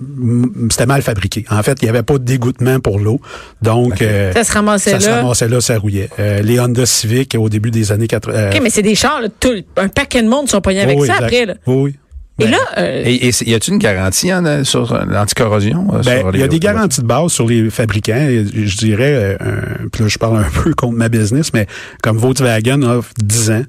c'était 0.69 0.85
mal 0.85 1.00
fabriqué. 1.00 1.47
En 1.50 1.62
fait, 1.62 1.78
il 1.81 1.87
n'y 1.87 1.88
avait 1.88 2.02
pas 2.02 2.19
de 2.19 2.25
dégoûtement 2.25 2.78
pour 2.78 2.99
l'eau. 2.99 3.23
Donc, 3.62 4.02
euh, 4.02 4.33
Ça 4.35 4.45
se 4.45 4.52
ramassait 4.52 4.90
ça 4.90 5.00
se 5.00 5.09
là. 5.09 5.16
ramassait 5.23 5.49
là, 5.49 5.62
ça 5.62 5.78
rouillait. 5.78 6.11
Euh, 6.19 6.42
les 6.42 6.61
Honda 6.61 6.85
Civic, 6.85 7.35
au 7.38 7.49
début 7.49 7.71
des 7.71 7.90
années 7.90 8.07
80. 8.07 8.50
OK, 8.52 8.61
mais 8.62 8.69
c'est 8.69 8.83
des 8.83 8.97
chars, 8.97 9.23
là, 9.23 9.28
tout- 9.40 9.49
un 9.78 9.88
paquet 9.88 10.23
de 10.23 10.28
monde 10.28 10.47
sont 10.50 10.61
pognés 10.61 10.83
avec 10.83 10.99
oui, 10.99 11.07
ça 11.07 11.14
exact. 11.14 11.25
après, 11.25 11.47
là. 11.47 11.54
Oui, 11.66 11.75
oui. 11.76 11.95
Et 12.39 12.45
Ben, 12.45 12.51
là, 12.53 12.59
euh, 12.79 13.03
Et, 13.05 13.29
et 13.29 13.51
y 13.51 13.55
a-t-il 13.55 13.75
une 13.75 13.79
garantie 13.79 14.33
en, 14.33 14.45
euh, 14.47 14.65
sur 14.65 14.93
euh, 14.93 15.05
l'anticorrosion? 15.07 15.87
euh, 15.93 16.03
Ben, 16.03 16.25
il 16.33 16.41
y 16.41 16.43
a 16.43 16.49
des 16.49 16.59
garanties 16.61 17.03
de 17.03 17.07
base 17.07 17.31
sur 17.33 17.47
les 17.47 17.69
fabricants. 17.71 18.27
Je 18.27 18.77
dirais, 18.79 19.37
euh, 19.41 19.61
puis 19.93 20.03
là, 20.03 20.09
je 20.09 20.19
parle 20.19 20.39
un 20.39 20.51
peu 20.62 20.73
contre 20.75 20.97
ma 20.97 21.09
business, 21.09 21.53
mais 21.53 21.67
comme 22.03 22.17
Volkswagen 22.17 22.83
offre 22.83 23.11
10 23.23 23.51
ans. 23.51 23.62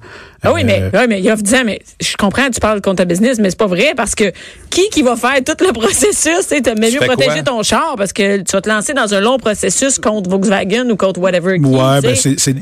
Ah 0.43 0.51
oui, 0.53 0.63
mais, 0.65 0.81
euh, 0.81 0.89
oui, 0.93 1.05
mais 1.07 1.21
il 1.21 1.29
offre 1.31 1.41
10 1.43 1.55
ans, 1.55 1.63
mais 1.65 1.79
je 2.01 2.15
comprends, 2.17 2.49
tu 2.49 2.59
parles 2.59 2.81
contre 2.81 2.97
ta 2.97 3.05
business, 3.05 3.39
mais 3.39 3.49
c'est 3.49 3.57
pas 3.59 3.67
vrai 3.67 3.93
parce 3.95 4.13
que 4.15 4.31
qui 4.69 4.89
qui 4.89 5.01
va 5.01 5.15
faire 5.15 5.37
tout 5.45 5.63
le 5.65 5.71
processus? 5.79 6.47
Tu 6.49 6.57
sais, 6.63 6.75
mieux 6.75 6.99
protéger 7.05 7.43
ton 7.43 7.63
char 7.63 7.95
parce 7.97 8.11
que 8.13 8.37
tu 8.37 8.51
vas 8.51 8.61
te 8.61 8.69
lancer 8.69 8.93
dans 8.93 9.13
un 9.13 9.19
long 9.21 9.37
processus 9.37 9.99
contre 9.99 10.29
Volkswagen 10.29 10.89
ou 10.89 10.95
contre 10.97 11.19
whatever. 11.21 11.55
tu 11.57 11.61
ben 11.61 12.01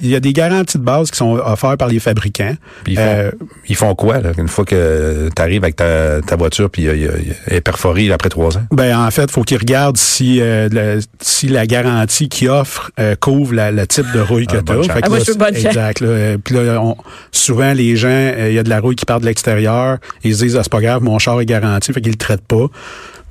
il 0.01 0.09
y 0.09 0.15
a 0.15 0.19
des 0.19 0.33
garanties 0.33 0.77
de 0.77 0.83
base 0.83 1.09
qui 1.11 1.17
sont 1.17 1.33
offertes 1.43 1.77
par 1.77 1.87
les 1.87 1.99
fabricants. 1.99 2.55
Puis 2.83 2.93
ils, 2.93 2.97
font, 2.97 3.03
Euh, 3.07 3.31
ils 3.67 3.75
font 3.75 3.95
quoi, 3.95 4.19
là, 4.19 4.31
une 4.37 4.47
fois 4.47 4.65
que 4.65 5.29
tu 5.35 5.41
arrives 5.41 5.63
avec 5.63 5.75
ta, 5.75 6.21
ta 6.21 6.35
voiture 6.35 6.69
puis 6.69 6.87
euh, 6.87 7.07
elle 7.47 7.55
est 7.57 7.61
perforée 7.61 8.11
après 8.11 8.29
trois 8.29 8.57
ans? 8.57 8.63
Ben 8.71 8.97
en 8.97 9.09
fait, 9.11 9.31
faut 9.31 9.43
qu'ils 9.43 9.57
regardent 9.57 9.97
si 9.97 10.39
euh, 10.41 10.69
le- 10.71 10.99
si 11.21 11.47
la 11.47 11.65
garantie 11.65 12.29
qu'ils 12.29 12.49
offrent 12.49 12.91
euh, 12.99 13.15
couvre 13.15 13.53
la- 13.53 13.71
le 13.71 13.87
type 13.87 14.05
de 14.13 14.19
rouille 14.19 14.47
que 14.47 14.57
Ah, 14.57 14.61
bonne 14.61 14.81
tu 14.85 14.91
as. 14.91 14.97
Ah, 15.01 15.09
moi, 15.09 15.19
je 15.19 15.31
veux 15.31 15.37
bonne 15.37 15.55
chance. 15.55 15.65
exact. 15.65 15.99
Là, 16.01 16.07
Euh, 16.09 16.37
puis 16.43 16.55
là, 16.55 16.79
on- 16.81 16.97
souvent 17.31 17.70
les 17.73 17.95
gens, 17.95 18.07
euh, 18.09 18.47
il 18.49 18.55
y 18.55 18.59
a 18.59 18.63
de 18.63 18.69
la 18.69 18.79
rouille 18.79 18.95
qui 18.95 19.05
part 19.05 19.19
de 19.19 19.25
l'extérieur, 19.25 19.97
ils 20.23 20.35
se 20.35 20.43
disent 20.43 20.57
ah, 20.57 20.63
c'est 20.63 20.71
pas 20.71 20.81
grave, 20.81 21.01
mon 21.03 21.17
char 21.19 21.39
est 21.41 21.45
garanti, 21.45 21.91
fait 21.93 22.01
qu'ils 22.01 22.11
le 22.13 22.17
traitent 22.17 22.45
pas. 22.47 22.67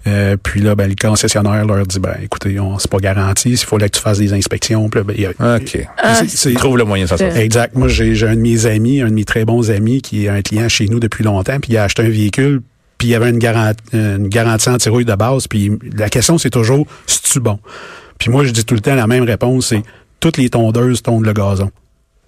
Euh, 0.06 0.36
puis 0.42 0.62
là, 0.62 0.74
ben, 0.74 0.88
le 0.88 0.94
concessionnaire 0.98 1.66
leur 1.66 1.84
dit, 1.86 1.98
ben, 2.00 2.14
écoutez, 2.22 2.58
on 2.58 2.78
c'est 2.78 2.90
pas 2.90 2.98
garanti, 3.00 3.50
il 3.50 3.56
fallait 3.58 3.90
que 3.90 3.96
tu 3.98 4.02
fasses 4.02 4.18
des 4.18 4.32
inspections. 4.32 4.88
Puis 4.88 5.00
là, 5.00 5.04
ben, 5.04 5.14
il 5.16 5.22
y 5.24 5.26
a- 5.26 5.56
OK. 5.56 5.86
Ah, 5.98 6.14
c'est- 6.14 6.28
c'est- 6.30 6.50
Il 6.52 6.56
trouve 6.56 6.78
le 6.78 6.84
moyen 6.84 7.04
de 7.04 7.08
faire 7.10 7.18
ça. 7.18 7.38
Exact. 7.38 7.76
Moi, 7.76 7.88
j'ai 7.88 8.14
j'ai 8.14 8.26
un 8.26 8.34
de 8.34 8.40
mes 8.40 8.64
amis, 8.64 9.02
un 9.02 9.08
de 9.08 9.14
mes 9.14 9.24
très 9.26 9.44
bons 9.44 9.70
amis, 9.70 10.00
qui 10.00 10.24
est 10.24 10.28
un 10.30 10.40
client 10.40 10.68
chez 10.70 10.86
nous 10.88 11.00
depuis 11.00 11.22
longtemps, 11.22 11.58
puis 11.60 11.72
il 11.72 11.76
a 11.76 11.84
acheté 11.84 12.02
un 12.02 12.08
véhicule, 12.08 12.62
puis 12.96 13.08
il 13.08 13.10
y 13.10 13.14
avait 13.14 13.28
une, 13.28 13.38
garan- 13.38 13.74
une 13.92 14.28
garantie 14.28 14.70
anti-rouille 14.70 15.04
de 15.04 15.14
base, 15.14 15.46
puis 15.48 15.70
la 15.94 16.08
question, 16.08 16.38
c'est 16.38 16.50
toujours, 16.50 16.86
c'est-tu 17.06 17.38
bon? 17.40 17.58
Puis 18.18 18.30
moi, 18.30 18.44
je 18.44 18.52
dis 18.52 18.64
tout 18.64 18.74
le 18.74 18.80
temps 18.80 18.94
la 18.94 19.06
même 19.06 19.24
réponse, 19.24 19.66
c'est 19.68 19.82
toutes 20.18 20.38
les 20.38 20.48
tondeuses 20.48 21.02
tondent 21.02 21.26
le 21.26 21.32
gazon. 21.34 21.70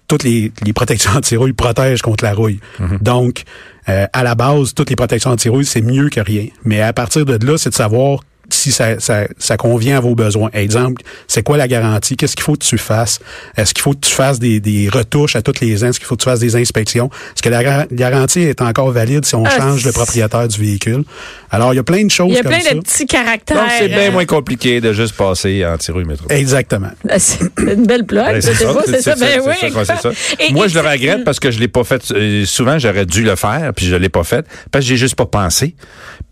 Toutes 0.07 0.23
les, 0.23 0.51
les 0.63 0.73
protections 0.73 1.11
anti-rouille 1.15 1.53
protègent 1.53 2.01
contre 2.01 2.23
la 2.23 2.33
rouille. 2.33 2.59
Donc, 3.01 3.43
euh, 3.89 4.05
à 4.13 4.23
la 4.23 4.35
base, 4.35 4.73
toutes 4.73 4.89
les 4.89 4.95
protections 4.95 5.31
anti-rouille, 5.31 5.65
c'est 5.65 5.81
mieux 5.81 6.09
que 6.09 6.19
rien. 6.19 6.47
Mais 6.63 6.81
à 6.81 6.93
partir 6.93 7.25
de 7.25 7.45
là, 7.45 7.57
c'est 7.57 7.69
de 7.69 7.75
savoir 7.75 8.19
si 8.63 8.71
ça, 8.71 8.99
ça, 8.99 9.25
ça 9.37 9.57
convient 9.57 9.97
à 9.97 9.99
vos 9.99 10.15
besoins. 10.15 10.49
Exemple, 10.53 11.01
c'est 11.27 11.43
quoi 11.43 11.57
la 11.57 11.67
garantie? 11.67 12.15
Qu'est-ce 12.15 12.35
qu'il 12.35 12.43
faut 12.43 12.53
que 12.53 12.63
tu 12.65 12.77
fasses? 12.77 13.19
Est-ce 13.57 13.73
qu'il 13.73 13.81
faut 13.81 13.91
que 13.93 13.99
tu 14.05 14.11
fasses 14.11 14.39
des, 14.39 14.59
des 14.59 14.87
retouches 14.89 15.35
à 15.35 15.41
tous 15.41 15.59
les 15.61 15.83
ans? 15.83 15.87
Est-ce 15.87 15.99
qu'il 15.99 16.07
faut 16.07 16.15
que 16.15 16.21
tu 16.23 16.29
fasses 16.29 16.39
des 16.39 16.55
inspections? 16.55 17.09
Est-ce 17.35 17.41
que 17.43 17.49
la 17.49 17.63
gar- 17.63 17.87
garantie 17.91 18.41
est 18.41 18.61
encore 18.61 18.91
valide 18.91 19.25
si 19.25 19.35
on 19.35 19.43
Ah, 19.45 19.49
change 19.57 19.83
c'est- 19.83 19.91
propriétaire 19.91 20.47
du 20.47 20.59
véhicule? 20.59 21.03
Alors, 21.51 21.73
il 21.73 21.77
y 21.77 21.79
a 21.79 21.83
plein 21.83 22.03
de 22.05 22.09
choses 22.11 22.27
Il 22.29 22.35
y 22.35 22.39
a 22.39 22.41
comme 22.43 22.51
plein 22.51 22.61
ça. 22.61 22.73
de 22.73 22.79
petits 22.79 23.05
caractères. 23.05 23.57
Donc, 23.57 23.65
c'est 23.77 23.87
bien 23.89 24.07
hein. 24.07 24.11
moins 24.11 24.25
compliqué 24.25 24.81
de 24.81 24.93
juste 24.93 25.15
passer 25.15 25.65
en 25.65 25.77
tirou 25.77 25.99
métro. 26.05 26.25
Exactement. 26.29 26.89
Ah, 27.09 27.19
C'est 27.19 27.39
une 27.59 27.85
belle 27.85 28.03
blague. 28.03 28.33
Ben, 28.35 28.41
c'est 28.41 28.53
ça, 28.55 28.73
c'est 28.85 29.01
ça, 29.01 29.15
ben 29.15 29.41
oui. 29.45 29.53
c'est 29.59 29.69
ça, 29.71 29.85
c'est 29.85 30.01
ça. 30.01 30.11
Et- 30.39 30.53
Moi, 30.53 30.67
je 30.67 30.73
le 30.79 30.81
regrette 30.87 31.23
parce 31.23 31.39
que 31.39 31.51
je 31.51 31.59
l'ai 31.59 31.67
pas 31.67 31.83
fait. 31.83 32.01
euh, 32.11 32.45
souvent, 32.45 32.79
j'aurais 32.79 33.05
dû 33.05 33.23
le 33.23 33.35
faire, 33.35 33.71
puis 33.75 33.85
je 33.85 33.95
l'ai 33.95 34.09
pas 34.09 34.23
fait 34.23 34.45
parce 34.71 34.85
que 34.85 34.89
j'ai 34.89 34.97
juste 34.97 35.15
pas 35.15 35.25
pensé. 35.25 35.75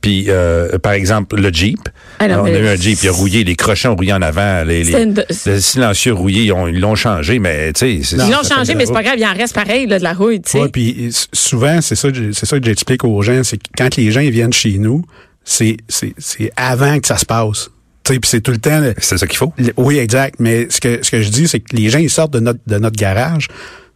Puis, 0.01 0.25
euh, 0.29 0.79
par 0.79 0.93
exemple, 0.93 1.35
le 1.39 1.51
Jeep. 1.53 1.79
Ah 2.24 2.28
non, 2.28 2.42
on 2.44 2.46
a 2.46 2.51
eu 2.51 2.68
un 2.68 2.75
Jeep, 2.75 3.00
il 3.01 3.10
a 3.10 3.12
rouillé, 3.12 3.44
les 3.44 3.56
crochets 3.56 3.88
ont 3.88 3.96
rouillé 3.96 4.13
en 4.13 4.22
avant, 4.22 4.63
les, 4.63 4.84
les, 4.84 5.01
une- 5.04 5.24
le 5.46 5.60
silencieux 5.60 6.13
rouillé, 6.13 6.44
ils 6.44 6.51
ont- 6.51 6.68
ils 6.68 6.80
l'ont 6.80 6.96
changé, 6.96 7.40
mais 7.40 7.74
tu 7.74 7.80
sais, 7.80 8.04
c'est- 8.04 8.16
Ils 8.18 8.32
l'ont 8.32 8.44
ça 8.44 8.56
changé, 8.58 8.75
mais 8.75 8.86
c'est 8.86 8.94
pas 8.94 9.04
grave, 9.04 9.16
il 9.18 9.25
en 9.25 9.34
reste 9.34 9.56
pareil, 9.56 9.88
là, 9.88 9.98
de 9.98 10.04
la 10.04 10.13
rouille, 10.13 10.42
tu 10.42 10.51
sais. 10.51 10.60
Ouais, 10.62 10.70
puis 10.70 11.10
souvent, 11.34 11.82
c'est 11.82 11.96
ça, 11.96 12.10
c'est 12.34 12.46
ça 12.46 12.60
que 12.60 12.66
j'explique 12.66 13.04
aux 13.04 13.22
gens, 13.22 13.44
c'est 13.44 13.58
que 13.58 13.63
quand 13.78 13.96
les 13.96 14.12
gens 14.12 14.20
ils 14.22 14.32
viennent 14.32 14.54
chez 14.54 14.78
nous, 14.78 15.04
c'est, 15.44 15.78
c'est, 15.88 16.13
c'est 16.20 16.51
avant 16.56 17.00
que 17.00 17.08
ça 17.08 17.18
se 17.18 17.25
passe. 17.25 17.70
Tu 18.04 18.13
sais, 18.13 18.20
puis 18.20 18.30
c'est 18.30 18.42
tout 18.42 18.51
le 18.51 18.58
temps. 18.58 18.80
le- 18.80 18.94
c'est 18.98 19.18
ça 19.18 19.28
qu'il 19.28 19.38
faut. 19.38 19.54
le- 19.58 19.74
oui, 19.78 19.98
exact. 20.00 20.36
Mais 20.40 20.68
ce 20.70 20.80
que, 20.82 21.00
ce 21.04 21.12
que 21.12 21.22
je 21.22 21.30
dis, 21.30 21.48
c'est 21.48 21.60
que 21.60 21.75
les 21.75 21.90
gens, 21.90 22.00
ils 22.00 22.10
sortent 22.10 22.34
de 22.34 22.40
notre, 22.40 22.60
de 22.68 22.78
notre 22.80 22.96
garage, 22.98 23.48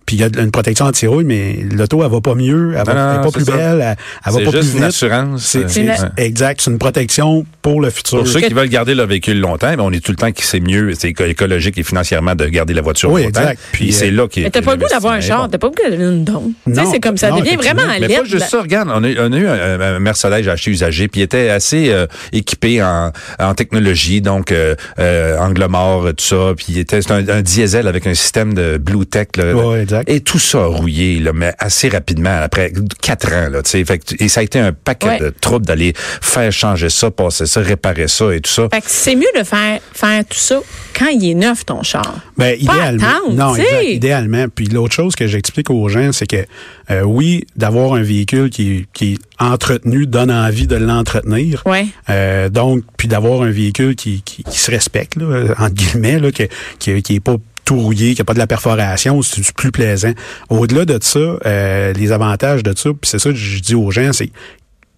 puis 0.05 0.17
il 0.17 0.19
y 0.19 0.23
a 0.23 0.27
une 0.41 0.51
protection 0.51 0.85
anti-rouille, 0.85 1.23
mais 1.25 1.65
l'auto, 1.71 2.03
elle 2.03 2.11
va 2.11 2.21
pas 2.21 2.35
mieux, 2.35 2.73
elle, 2.77 2.85
va, 2.85 2.93
Non, 2.93 3.11
elle 3.13 3.19
est 3.19 3.23
pas 3.23 3.31
plus 3.31 3.45
ça. 3.45 3.51
belle, 3.51 3.81
elle, 3.81 3.95
elle 4.25 4.31
va 4.33 4.37
C'est 4.39 4.43
pas 4.45 4.51
plus 4.51 4.59
juste 4.59 4.69
vite. 4.71 4.77
une 4.79 4.83
assurance. 4.83 5.43
C'est, 5.43 5.89
euh, 5.89 5.93
exact. 6.17 6.61
C'est 6.61 6.71
une 6.71 6.77
protection 6.77 7.45
pour 7.61 7.81
le 7.81 7.89
futur. 7.89 8.19
Pour 8.19 8.27
ceux 8.27 8.41
qui 8.41 8.53
veulent 8.53 8.69
garder 8.69 8.93
leur 8.95 9.07
véhicule 9.07 9.39
longtemps, 9.39 9.69
mais 9.69 9.81
on 9.81 9.91
est 9.91 10.03
tout 10.03 10.11
le 10.11 10.17
temps 10.17 10.31
que 10.31 10.43
c'est 10.43 10.59
mieux, 10.59 10.93
c'est 10.97 11.09
éco- 11.09 11.25
écologique 11.25 11.77
et 11.77 11.83
financièrement 11.83 12.35
de 12.35 12.45
garder 12.45 12.73
la 12.73 12.81
voiture 12.81 13.11
Oui, 13.11 13.23
longtemps. 13.23 13.41
exact. 13.41 13.59
Puis 13.71 13.85
Puis, 13.85 13.93
c'est 13.93 14.07
euh, 14.09 14.11
là 14.11 14.27
qu'il 14.27 14.43
Mais 14.43 14.49
t'as 14.51 14.61
pas 14.61 14.75
le 14.75 14.81
goût 14.81 14.87
d'avoir 14.89 15.13
un 15.13 15.21
char, 15.21 15.49
t'as 15.49 15.57
pas 15.57 15.67
le 15.67 15.71
goût 15.73 15.89
d'avoir 15.89 16.09
une 16.11 16.23
don. 16.23 16.51
Tu 16.65 16.73
sais, 16.73 16.81
Non, 16.83 16.91
c'est 16.91 16.99
comme 16.99 17.17
ça 17.17 17.29
non, 17.29 17.39
devient 17.39 17.55
vraiment 17.55 17.81
effectivement. 17.83 18.07
Mais 18.07 18.15
pas 18.17 18.23
juste 18.29 18.49
ça, 18.49 18.61
regarde, 18.61 18.89
on 18.93 19.03
a, 19.03 19.07
on 19.27 19.31
a 19.33 19.37
eu 19.37 19.47
un, 19.47 19.79
un 19.79 19.99
Mercedes 19.99 20.47
acheté 20.47 20.71
usagé, 20.71 21.07
puis 21.07 21.21
il 21.21 21.23
était 21.23 21.49
assez 21.49 21.89
euh, 21.89 22.05
équipé 22.31 22.83
en, 22.83 23.11
en 23.39 23.53
technologie, 23.55 24.21
donc 24.21 24.51
euh, 24.51 24.75
euh, 24.99 25.37
angle 25.39 25.65
mort, 25.67 26.03
tout 26.09 26.23
ça, 26.23 26.53
puis 26.55 26.67
il 26.69 26.77
était 26.79 27.01
c'est 27.01 27.11
un, 27.11 27.27
un 27.27 27.41
diesel 27.41 27.87
avec 27.87 28.05
un 28.07 28.13
système 28.13 28.53
de 28.53 28.77
Blue 28.77 29.05
Tech, 29.05 29.27
là, 29.37 29.53
exact. 30.01 30.09
et 30.09 30.21
tout 30.21 30.39
ça 30.39 30.59
a 30.59 30.65
rouillé, 30.67 31.19
là, 31.19 31.31
mais 31.33 31.53
assez 31.59 31.89
rapidement, 31.89 32.35
après 32.41 32.71
quatre 33.01 33.31
ans, 33.33 33.49
là, 33.49 33.61
tu 33.63 33.71
sais, 33.71 33.83
que- 33.83 34.23
et 34.23 34.27
ça 34.27 34.39
a 34.41 34.43
été 34.43 34.59
un 34.59 34.71
paquet 34.73 35.07
Ouais. 35.07 35.19
de 35.19 35.29
troubles 35.41 35.65
d'aller 35.65 35.93
faire 35.95 36.51
changer 36.51 36.89
ça, 36.89 37.11
passer 37.11 37.45
ça, 37.45 37.61
réparer 37.61 38.07
ça 38.07 38.33
et 38.33 38.41
tout 38.41 38.51
ça. 38.51 38.67
Fait 38.73 38.81
que 38.81 38.87
c'est 38.89 39.15
mieux 39.15 39.25
de 39.37 39.43
faire, 39.43 39.79
faire 39.93 40.23
tout 40.25 40.37
ça 40.37 40.59
quand 40.97 41.07
il 41.07 41.29
est 41.29 41.33
neuf, 41.33 41.65
ton 41.65 41.83
char. 41.83 42.15
Ben, 42.37 42.55
Pas 42.65 42.73
idéalement. 42.75 43.07
attendre, 43.07 43.33
non, 43.35 43.55
exact, 43.55 43.83
idéalement. 43.85 44.45
Puis 44.53 44.65
l'autre 44.67 44.93
chose 44.93 45.15
que 45.15 45.27
j'explique 45.27 45.69
aux 45.69 45.87
gens, 45.89 46.11
c'est 46.11 46.27
que 46.27 46.45
euh, 46.91 47.01
oui, 47.01 47.45
d'avoir 47.55 47.93
un 47.93 48.01
véhicule 48.03 48.49
qui, 48.49 48.71
est- 48.77 48.85
qui 48.93 49.13
est 49.13 49.19
entretenu 49.43 50.05
donne 50.05 50.31
envie 50.31 50.67
de 50.67 50.75
l'entretenir. 50.75 51.63
Ouais. 51.65 51.87
Euh, 52.09 52.49
donc, 52.49 52.83
puis 52.97 53.07
d'avoir 53.07 53.41
un 53.41 53.51
véhicule 53.51 53.95
qui, 53.95 54.21
qui, 54.23 54.43
qui 54.43 54.57
se 54.59 54.69
respecte, 54.71 55.15
là, 55.17 55.53
entre 55.59 55.73
guillemets, 55.73 56.19
là, 56.19 56.31
qui, 56.31 56.47
qui, 56.79 57.01
qui 57.01 57.15
est 57.15 57.19
pas 57.19 57.35
tout 57.65 57.79
rouillé, 57.79 58.15
qui 58.15 58.21
a 58.21 58.25
pas 58.25 58.33
de 58.33 58.39
la 58.39 58.47
perforation, 58.47 59.21
c'est 59.21 59.41
du 59.41 59.51
plus 59.51 59.71
plaisant. 59.71 60.13
Au-delà 60.49 60.85
de 60.85 60.97
ça, 61.01 61.19
euh, 61.19 61.93
les 61.93 62.11
avantages 62.11 62.63
de 62.63 62.73
ça, 62.77 62.91
puis 62.91 63.09
c'est 63.09 63.19
ça 63.19 63.31
que 63.31 63.35
je 63.35 63.59
dis 63.59 63.75
aux 63.75 63.91
gens, 63.91 64.13
c'est 64.13 64.31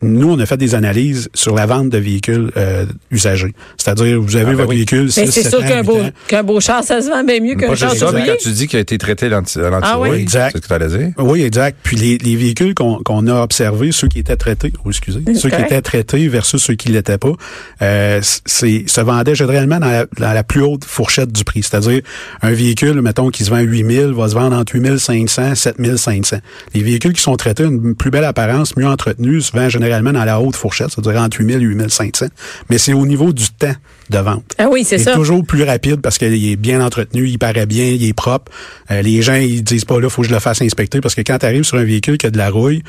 nous, 0.01 0.31
on 0.31 0.39
a 0.39 0.45
fait 0.45 0.57
des 0.57 0.75
analyses 0.75 1.29
sur 1.33 1.55
la 1.55 1.65
vente 1.65 1.89
de 1.89 1.97
véhicules 1.97 2.51
euh, 2.57 2.85
usagers. 3.11 3.53
C'est-à-dire, 3.77 4.21
vous 4.21 4.35
avez 4.35 4.45
Ah, 4.45 4.49
ben 4.49 4.55
votre 4.57 4.69
oui. 4.69 4.75
véhicule, 4.77 5.03
Mais 5.05 5.25
6, 5.25 5.31
c'est 5.31 5.43
7 5.43 5.49
sûr 5.49 5.59
qu'un 5.65 5.81
8 5.81 5.85
beau, 5.85 5.99
qu'un 6.27 6.43
beau 6.43 6.59
char, 6.59 6.83
ça 6.83 7.01
se 7.01 7.07
vend 7.09 7.23
bien 7.23 7.39
mieux 7.39 7.55
qu'un 7.55 7.73
char 7.75 7.89
ça, 7.89 7.93
mais 7.93 7.97
surveillé. 7.99 8.27
quand 8.27 8.37
tu 8.39 8.51
dis 8.51 8.67
qu'il 8.67 8.77
a 8.77 8.81
été 8.81 8.97
traité 8.97 9.27
l'anti 9.29 9.59
Ah 9.81 9.99
oui? 9.99 10.09
Exact. 10.11 10.51
c'est 10.51 10.57
ce 10.57 10.61
que 10.61 10.67
tu 10.67 10.73
allais 10.73 10.87
dire? 10.97 11.09
Oui, 11.17 11.41
exact. 11.41 11.79
Puis 11.81 11.95
les, 11.97 12.17
les 12.19 12.35
véhicules 12.35 12.75
qu'on 12.75 12.97
qu'on 13.03 13.25
a 13.27 13.41
observés, 13.41 13.91
ceux 13.91 14.07
qui 14.07 14.19
étaient 14.19 14.35
traités, 14.35 14.71
oh, 14.85 14.89
excusez, 14.91 15.21
ceux 15.35 15.49
qui 15.49 15.61
étaient 15.61 15.81
traités 15.81 16.27
versus 16.27 16.61
ceux 16.61 16.75
qui 16.75 16.89
l'étaient 16.89 17.17
pas, 17.17 17.33
euh, 17.81 18.19
c'est 18.45 18.83
se 18.87 19.01
vendaient 19.01 19.35
généralement 19.35 19.79
dans 19.79 19.89
la, 19.89 20.05
dans 20.19 20.33
la 20.33 20.43
plus 20.43 20.61
haute 20.61 20.85
fourchette 20.85 21.31
du 21.31 21.43
prix. 21.43 21.63
C'est-à-dire 21.63 22.01
un 22.43 22.51
véhicule, 22.51 23.01
mettons, 23.01 23.29
qui 23.29 23.43
se 23.45 23.49
vend 23.49 23.59
8 23.59 23.85
000, 23.91 24.13
va 24.13 24.29
se 24.29 24.35
vendre 24.35 24.55
entre 24.55 24.75
8 24.75 24.97
500 24.99 25.55
7 25.55 25.97
500. 25.97 26.37
Les 26.75 26.83
véhicules 26.83 27.13
qui 27.13 27.21
sont 27.21 27.35
traités, 27.35 27.63
une 27.63 27.95
plus 27.95 28.11
belle 28.11 28.25
apparence, 28.25 28.75
mieux 28.77 28.85
entretenus, 28.87 29.47
se 29.47 29.51
vendent 29.57 29.69
généralement 29.69 29.86
dans 29.89 30.25
la 30.25 30.39
haute 30.39 30.55
fourchette, 30.55 30.89
c'est-à-dire 30.89 31.21
entre 31.21 31.39
8 31.39 31.59
000 31.59 31.59
et 31.59 31.65
8 31.65 31.89
500. 31.89 32.27
Mais 32.69 32.77
c'est 32.77 32.93
au 32.93 33.05
niveau 33.05 33.33
du 33.33 33.49
temps 33.49 33.75
de 34.09 34.17
vente. 34.19 34.53
Ah 34.57 34.67
oui, 34.71 34.83
c'est 34.83 34.97
ça. 34.97 35.13
toujours 35.13 35.45
plus 35.45 35.63
rapide 35.63 36.01
parce 36.01 36.17
qu'il 36.17 36.49
est 36.49 36.55
bien 36.55 36.83
entretenu, 36.83 37.27
il 37.27 37.37
paraît 37.37 37.65
bien, 37.65 37.85
il 37.85 38.03
est 38.03 38.13
propre. 38.13 38.51
Euh, 38.91 39.01
les 39.01 39.21
gens, 39.21 39.35
ils 39.35 39.63
disent 39.63 39.85
pas 39.85 39.99
là, 39.99 40.09
faut 40.09 40.21
que 40.21 40.27
je 40.27 40.33
le 40.33 40.39
fasse 40.39 40.61
inspecter 40.61 41.01
parce 41.01 41.15
que 41.15 41.21
quand 41.21 41.39
tu 41.39 41.45
arrives 41.45 41.63
sur 41.63 41.77
un 41.77 41.83
véhicule 41.83 42.17
qui 42.17 42.27
a 42.27 42.29
de 42.29 42.37
la 42.37 42.49
rouille, 42.49 42.83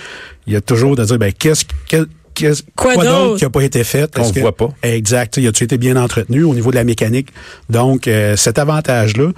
il 0.46 0.52
y 0.52 0.56
a 0.56 0.60
toujours 0.60 0.96
de 0.96 1.04
dire, 1.04 1.18
ben, 1.18 1.32
qu'est-ce, 1.32 1.64
quel, 1.86 2.06
qu'est-ce- 2.38 2.62
Quoi 2.76 2.94
quoi, 2.94 3.04
d'autre? 3.04 3.36
qui 3.38 3.44
a 3.44 3.50
pas 3.50 3.62
été 3.62 3.84
fait? 3.84 4.14
Qu'on 4.14 4.30
que- 4.30 4.40
voit 4.40 4.56
pas. 4.56 4.68
Exact. 4.82 5.36
Il 5.36 5.46
a-tu 5.46 5.64
été 5.64 5.78
bien 5.78 5.96
entretenu 5.96 6.44
au 6.44 6.54
niveau 6.54 6.70
de 6.70 6.76
la 6.76 6.84
mécanique? 6.84 7.28
Donc, 7.70 8.06
euh, 8.08 8.36
cet 8.36 8.58
avantage-là, 8.58 9.30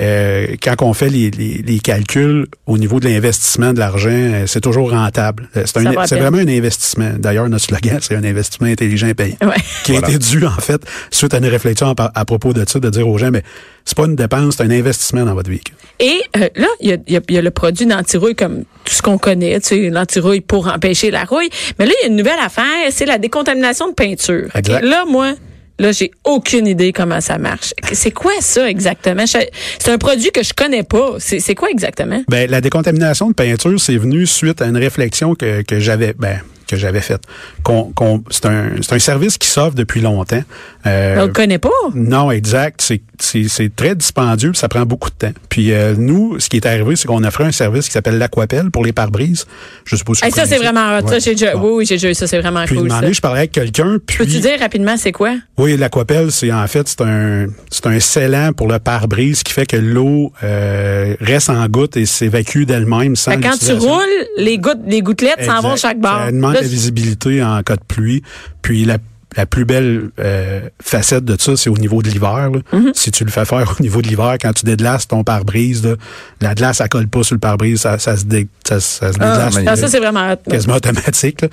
euh, 0.00 0.46
quand 0.62 0.74
on 0.82 0.92
fait 0.92 1.08
les, 1.08 1.30
les, 1.30 1.62
les 1.64 1.78
calculs 1.78 2.46
au 2.66 2.78
niveau 2.78 3.00
de 3.00 3.08
l'investissement 3.08 3.72
de 3.72 3.78
l'argent, 3.78 4.08
euh, 4.10 4.44
c'est 4.46 4.60
toujours 4.60 4.90
rentable. 4.90 5.48
Euh, 5.56 5.62
C'est, 5.66 5.80
vraiment 6.18 6.38
un 6.38 6.48
investissement. 6.48 7.10
D'ailleurs, 7.18 7.48
notre 7.48 7.64
slogan, 7.64 7.98
c'est 8.00 8.14
un 8.16 8.24
investissement 8.24 8.66
intelligent 8.68 9.06
et 9.08 9.14
payant. 9.14 9.36
Ouais. 9.42 9.54
Qui 9.84 9.96
a 9.96 9.98
été 10.00 10.18
dû, 10.18 10.44
en 10.46 10.50
fait, 10.60 10.80
suite 11.10 11.34
à 11.34 11.38
une 11.38 11.46
réflexion 11.46 11.94
à, 11.96 12.10
à 12.14 12.24
propos 12.24 12.52
de 12.52 12.64
ça, 12.68 12.78
de 12.80 12.90
dire 12.90 13.08
aux 13.08 13.18
gens, 13.18 13.30
mais 13.30 13.42
c'est 13.84 13.96
pas 13.96 14.04
une 14.06 14.16
dépense, 14.16 14.56
c'est 14.56 14.64
un 14.64 14.70
investissement 14.70 15.24
dans 15.24 15.34
votre 15.34 15.48
véhicule. 15.48 15.74
Et 16.00 16.20
euh, 16.36 16.48
là, 16.56 16.66
il 16.80 16.90
y 16.90 16.92
a, 16.92 16.96
il 17.06 17.12
y 17.14 17.16
a- 17.16 17.20
il 17.28 17.34
y 17.34 17.38
a 17.38 17.42
le 17.42 17.50
produit 17.50 17.86
d'antirouille 17.86 18.34
comme 18.34 18.64
tout 18.84 18.94
ce 18.94 19.02
qu'on 19.02 19.18
connaît, 19.18 19.58
tu 19.60 19.68
sais, 19.68 19.90
l'antirouille 19.90 20.40
pour 20.40 20.68
empêcher 20.68 21.10
la 21.10 21.24
rouille. 21.24 21.48
Mais 21.78 21.86
là, 21.86 21.92
il 22.00 22.04
y 22.04 22.08
a 22.08 22.10
une 22.10 22.16
nouvelle 22.16 22.38
affaire, 22.48 22.90
c'est 22.90 23.06
la 23.06 23.18
décontamination 23.18 23.88
de 23.88 23.94
peinture. 23.94 24.48
Exact. 24.54 24.84
Là, 24.84 25.04
moi, 25.06 25.34
là, 25.78 25.92
j'ai 25.92 26.10
aucune 26.24 26.66
idée 26.66 26.92
comment 26.92 27.20
ça 27.20 27.38
marche. 27.38 27.74
C'est 27.92 28.10
quoi 28.10 28.32
ça 28.40 28.68
exactement? 28.68 29.24
C'est 29.26 29.90
un 29.90 29.98
produit 29.98 30.30
que 30.30 30.42
je 30.42 30.52
connais 30.52 30.82
pas. 30.82 31.16
C'est 31.18 31.40
c'est 31.40 31.54
quoi 31.54 31.70
exactement? 31.70 32.22
Ben, 32.28 32.50
la 32.50 32.60
décontamination 32.60 33.28
de 33.28 33.34
peinture, 33.34 33.78
c'est 33.80 33.96
venu 33.96 34.26
suite 34.26 34.60
à 34.62 34.66
une 34.66 34.76
réflexion 34.76 35.34
que, 35.34 35.62
que 35.62 35.78
j'avais, 35.78 36.14
ben, 36.14 36.40
que 36.68 36.76
j'avais 36.76 37.00
faite. 37.00 37.22
Qu'on, 37.62 37.84
qu'on, 37.94 38.22
c'est 38.30 38.46
un, 38.46 38.70
c'est 38.82 38.92
un 38.94 38.98
service 38.98 39.38
qui 39.38 39.48
s'offre 39.48 39.74
depuis 39.74 40.00
longtemps. 40.00 40.42
Euh, 40.86 41.16
On 41.18 41.26
le 41.26 41.32
connaît 41.32 41.58
pas? 41.58 41.68
Non, 41.94 42.30
exact. 42.30 42.80
C'est, 42.82 43.00
c'est, 43.18 43.48
c'est 43.48 43.74
très 43.74 43.94
dispendieux, 43.96 44.50
puis 44.52 44.58
ça 44.58 44.68
prend 44.68 44.82
beaucoup 44.86 45.10
de 45.10 45.14
temps. 45.26 45.32
Puis 45.48 45.72
euh, 45.72 45.94
nous, 45.96 46.38
ce 46.38 46.48
qui 46.48 46.56
est 46.56 46.66
arrivé, 46.66 46.94
c'est 46.96 47.08
qu'on 47.08 47.24
offrait 47.24 47.44
un 47.44 47.52
service 47.52 47.86
qui 47.86 47.92
s'appelle 47.92 48.18
l'Aquapelle 48.18 48.70
pour 48.70 48.84
les 48.84 48.92
pare-brises. 48.92 49.46
Je 49.84 49.96
pas 49.96 50.14
si 50.14 50.24
Hey, 50.24 50.30
ça, 50.30 50.46
c'est 50.46 50.58
vraiment 50.58 50.96
hot. 50.98 51.06
Ça, 51.08 51.14
Ouais. 51.14 51.20
j'ai 51.20 51.30
déjà, 51.34 51.54
Bon. 51.56 51.68
oui, 51.68 51.72
oui, 51.78 51.86
j'ai 51.86 51.96
déjà 51.96 52.10
eu 52.10 52.14
ça. 52.14 52.26
C'est 52.26 52.38
vraiment 52.40 52.64
Puis, 52.64 52.76
cool, 52.76 52.88
donné, 52.88 53.12
je 53.12 53.20
parlais 53.20 53.40
avec 53.40 53.52
quelqu'un, 53.52 53.96
puis... 54.04 54.18
Peux-tu 54.18 54.40
dire 54.40 54.58
rapidement 54.60 54.96
c'est 54.96 55.12
quoi? 55.12 55.34
Oui, 55.56 55.76
l'aquapelle, 55.76 56.30
c'est 56.30 56.52
en 56.52 56.66
fait 56.68 56.86
c'est 56.88 57.00
un 57.00 57.46
c'est 57.70 57.86
un 57.86 57.98
scellant 57.98 58.52
pour 58.52 58.68
le 58.68 58.78
pare-brise 58.78 59.42
qui 59.42 59.52
fait 59.52 59.66
que 59.66 59.76
l'eau 59.76 60.32
euh, 60.44 61.14
reste 61.20 61.50
en 61.50 61.66
goutte 61.66 61.96
et 61.96 62.06
s'évacue 62.06 62.62
d'elle-même 62.64 63.16
sans 63.16 63.36
que 63.36 63.42
quand 63.42 63.58
tu 63.58 63.72
roules, 63.72 64.02
les 64.36 64.58
gouttes, 64.58 64.78
les 64.86 65.02
gouttelettes 65.02 65.42
s'en 65.44 65.60
vont 65.60 65.76
chaque 65.76 65.98
bord. 65.98 66.20
Ça 66.26 66.32
demande 66.32 66.56
Là, 66.60 66.62
la 66.62 66.68
visibilité 66.68 67.42
en 67.42 67.62
cas 67.62 67.76
de 67.76 67.84
pluie. 67.84 68.22
Puis 68.62 68.84
la, 68.84 68.98
la 69.36 69.46
plus 69.46 69.64
belle 69.64 70.10
euh, 70.18 70.60
facette 70.82 71.24
de 71.24 71.36
ça, 71.38 71.56
c'est 71.56 71.70
au 71.70 71.76
niveau 71.76 72.02
de 72.02 72.08
l'hiver. 72.08 72.50
Mm-hmm. 72.72 72.92
Si 72.94 73.10
tu 73.10 73.24
le 73.24 73.30
fais 73.30 73.44
faire 73.44 73.74
au 73.78 73.82
niveau 73.82 74.02
de 74.02 74.08
l'hiver, 74.08 74.36
quand 74.40 74.52
tu 74.52 74.64
dédelaces 74.64 75.06
ton 75.06 75.24
pare-brise, 75.24 75.96
la 76.40 76.54
glace, 76.54 76.80
elle 76.80 76.88
colle 76.88 77.08
pas 77.08 77.22
sur 77.22 77.34
le 77.34 77.40
pare-brise, 77.40 77.80
ça, 77.80 77.98
ça 77.98 78.16
se, 78.16 78.24
dé, 78.24 78.48
ça, 78.66 78.80
ça 78.80 79.12
se 79.12 79.18
ah, 79.20 79.76
ça, 79.76 79.88
c'est 79.88 79.98
vraiment 79.98 80.34
quasiment 80.48 80.76
automatique. 80.76 81.42
là. 81.42 81.48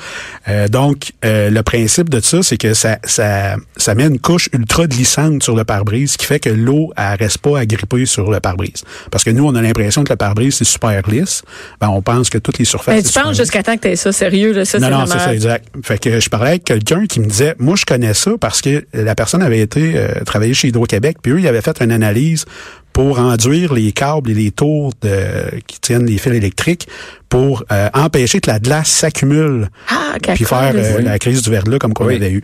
Euh, 0.47 0.67
donc, 0.67 1.11
euh, 1.23 1.49
le 1.49 1.63
principe 1.63 2.09
de 2.09 2.19
ça, 2.19 2.41
c'est 2.43 2.57
que 2.57 2.73
ça, 2.73 2.97
ça, 3.03 3.55
ça 3.77 3.95
met 3.95 4.05
une 4.05 4.19
couche 4.19 4.49
ultra 4.53 4.87
glissante 4.87 5.43
sur 5.43 5.55
le 5.55 5.63
pare-brise, 5.63 6.17
qui 6.17 6.25
fait 6.25 6.39
que 6.39 6.49
l'eau, 6.49 6.91
elle 6.95 7.17
reste 7.19 7.39
pas 7.39 7.59
agrippée 7.59 8.05
sur 8.05 8.31
le 8.31 8.39
pare-brise. 8.39 8.83
Parce 9.11 9.23
que 9.23 9.31
nous, 9.31 9.45
on 9.45 9.55
a 9.55 9.61
l'impression 9.61 10.03
que 10.03 10.13
le 10.13 10.17
pare-brise, 10.17 10.55
c'est 10.55 10.65
super 10.65 11.01
lisse. 11.09 11.43
Ben, 11.81 11.89
on 11.89 12.01
pense 12.01 12.29
que 12.29 12.37
toutes 12.37 12.57
les 12.57 12.65
surfaces... 12.65 12.95
Ben, 12.95 13.03
tu 13.03 13.19
penses 13.19 13.37
jusqu'à 13.37 13.63
temps 13.63 13.75
que 13.75 13.81
t'aies 13.81 13.95
ça 13.95 14.11
sérieux, 14.11 14.53
là. 14.53 14.65
Ça, 14.65 14.79
Non, 14.79 14.89
non, 14.89 15.05
c'est 15.05 15.19
ça, 15.19 15.33
exact. 15.33 15.67
Fait 15.83 15.97
que 15.97 16.19
je 16.19 16.29
parlais 16.29 16.51
avec 16.51 16.63
quelqu'un 16.63 17.05
qui 17.05 17.19
me 17.19 17.25
disait, 17.25 17.55
moi, 17.65 17.75
je 17.75 17.85
connais 17.85 18.13
ça 18.13 18.31
parce 18.39 18.61
que 18.61 18.85
la 18.93 19.15
personne 19.15 19.41
avait 19.41 19.59
été 19.59 19.93
euh, 19.95 20.23
travailler 20.25 20.53
chez 20.53 20.69
Hydro-Québec, 20.69 21.17
puis 21.21 21.31
eux, 21.33 21.39
ils 21.39 21.47
avaient 21.47 21.61
fait 21.61 21.81
une 21.81 21.91
analyse 21.91 22.45
pour 22.93 23.19
enduire 23.19 23.73
les 23.73 23.91
câbles 23.91 24.31
et 24.31 24.33
les 24.33 24.51
tours 24.51 24.93
de, 25.01 25.59
qui 25.67 25.81
tiennent 25.81 26.05
les 26.05 26.17
fils 26.17 26.31
électriques 26.33 26.87
pour 27.27 27.65
euh, 27.71 27.89
empêcher 27.93 28.39
que 28.39 28.49
la 28.49 28.59
glace 28.59 28.87
s'accumule 28.89 29.69
Ah, 29.89 30.13
puis 30.21 30.45
faire 30.45 30.71
euh, 30.75 31.01
la 31.01 31.19
crise 31.19 31.41
du 31.41 31.49
verglas 31.49 31.77
comme 31.79 31.93
qu'on 31.93 32.05
Oui. 32.05 32.15
avait 32.15 32.31
eu. 32.31 32.43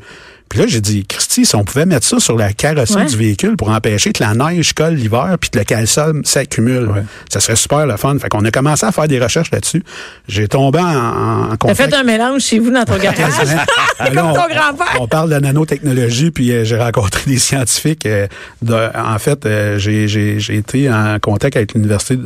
Puis 0.51 0.59
là, 0.59 0.67
j'ai 0.67 0.81
dit, 0.81 1.05
Christy, 1.05 1.45
si 1.45 1.55
on 1.55 1.63
pouvait 1.63 1.85
mettre 1.85 2.05
ça 2.05 2.19
sur 2.19 2.35
la 2.37 2.51
carrosserie 2.51 3.03
Ouais. 3.03 3.07
du 3.09 3.15
véhicule 3.15 3.55
pour 3.55 3.69
empêcher 3.69 4.11
que 4.11 4.21
la 4.21 4.33
neige 4.33 4.73
colle 4.73 4.95
l'hiver 4.95 5.37
puis 5.39 5.49
que 5.49 5.57
le 5.59 5.63
calcium 5.63 6.25
s'accumule, 6.25 6.89
ça 7.31 7.39
serait 7.39 7.55
super 7.55 7.87
le 7.87 7.95
fun. 7.95 8.17
Fait 8.19 8.27
qu'on 8.27 8.43
a 8.43 8.51
commencé 8.51 8.85
à 8.85 8.91
faire 8.91 9.07
des 9.07 9.17
recherches 9.17 9.49
là-dessus. 9.51 9.81
J'ai 10.27 10.49
tombé 10.49 10.79
en, 10.79 10.83
en 10.83 11.47
T'as 11.51 11.57
contact. 11.57 11.89
fait 11.91 11.95
un 11.95 12.03
mélange 12.03 12.41
chez 12.41 12.59
vous 12.59 12.69
dans 12.69 12.83
ton 12.83 12.97
garage? 12.97 13.17
Comme 13.97 14.13
ton 14.15 14.29
on- 14.29 14.33
grand-père. 14.33 14.97
On 14.99 15.07
parle 15.07 15.29
de 15.29 15.39
nanotechnologie, 15.39 16.31
puis 16.31 16.51
euh, 16.51 16.65
j'ai 16.65 16.77
rencontré 16.77 17.21
des 17.27 17.39
scientifiques. 17.39 18.05
euh, 18.05 18.27
de- 18.61 18.89
en 18.97 19.17
fait, 19.19 19.45
euh, 19.45 19.77
j'ai 19.79 20.09
j'ai- 20.09 20.39
j'ai 20.41 20.57
été 20.57 20.91
en 20.91 21.17
contact 21.21 21.55
avec 21.55 21.73
l'université 21.75 22.17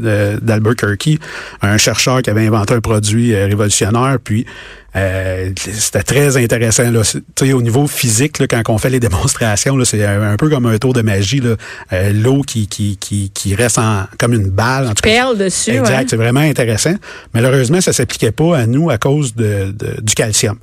d'Albuquerque, 0.42 1.20
un 1.62 1.78
chercheur 1.78 2.22
qui 2.22 2.30
avait 2.30 2.48
inventé 2.48 2.74
un 2.74 2.82
produit 2.82 3.34
euh, 3.36 3.46
révolutionnaire, 3.46 4.18
puis 4.24 4.46
euh, 4.96 5.52
c'était 5.58 6.04
très 6.04 6.38
intéressant. 6.38 6.90
Là. 6.90 7.04
C'est- 7.04 7.20
tu 7.36 7.48
sais, 7.48 7.54
au 7.54 7.62
niveau 7.62 7.86
physique, 7.88 8.40
là, 8.40 8.48
quand 8.48 8.62
on 8.70 8.78
fait 8.78 8.90
les 8.90 9.00
démonstrations, 9.00 9.76
là, 9.78 9.86
c'est 9.86 10.06
un, 10.06 10.36
peu 10.38 10.50
comme 10.50 10.66
un 10.66 10.78
tour 10.78 10.94
de 10.94 11.02
magie. 11.02 11.40
là. 11.42 11.56
Euh, 11.94 12.14
L'eau 12.14 12.42
qui, 12.42 12.68
qui, 12.68 12.98
qui, 12.98 13.30
qui 13.34 13.56
reste 13.56 13.78
en, 13.78 14.06
comme 14.18 14.34
une 14.34 14.50
balle. 14.50 14.86
En 14.88 14.90
tout 14.94 15.02
cas, 15.04 15.10
Perle 15.10 15.38
dessus, 15.38 15.72
Exact, 15.72 15.90
ouais. 16.00 16.06
c'est 16.10 16.16
vraiment 16.16 16.40
intéressant. 16.42 16.96
Malheureusement, 17.34 17.82
ça 17.82 17.94
s'appliquait 17.94 18.32
pas 18.32 18.58
à 18.58 18.66
nous 18.68 18.90
à 18.90 18.98
cause 18.98 19.36
de, 19.36 19.72
de- 19.78 20.02
du 20.02 20.14
calcium. 20.16 20.58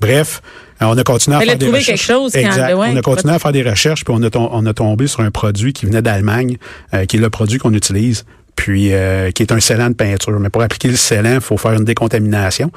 Bref, 0.00 0.42
euh, 0.82 0.86
on 0.86 0.98
a 0.98 1.02
continué 1.04 1.36
à 1.36 1.40
faire 1.40 1.56
des 1.56 1.66
recherches. 1.68 1.86
quelque 1.86 2.02
chose 2.02 2.32
quand- 2.32 2.38
exact. 2.40 2.74
ouais, 2.74 2.88
on 2.92 2.96
a 2.96 3.02
continué 3.02 3.34
à 3.34 3.38
faire 3.38 3.52
des 3.52 3.62
recherches, 3.62 4.04
puis 4.04 4.14
on 4.16 4.22
a, 4.22 4.28
on 4.36 4.66
a 4.66 4.74
tombé 4.74 5.06
sur 5.06 5.20
un 5.20 5.30
produit 5.30 5.72
qui 5.72 5.86
venait 5.86 6.02
d'Allemagne, 6.02 6.56
euh, 6.92 7.04
qui 7.06 7.16
est 7.16 7.20
le 7.20 7.30
produit 7.30 7.58
qu'on 7.58 7.72
utilise, 7.72 8.24
puis 8.56 8.92
euh, 8.92 9.30
qui 9.30 9.42
est 9.42 9.52
un 9.52 9.60
scellant 9.60 9.88
de 9.90 9.94
peinture. 9.94 10.38
Mais 10.40 10.48
pour 10.50 10.62
appliquer 10.62 10.88
le 10.88 10.96
scellant, 10.96 11.34
il 11.36 11.40
faut 11.40 11.56
faire 11.56 11.72
une 11.74 11.84
décontamination. 11.84 12.70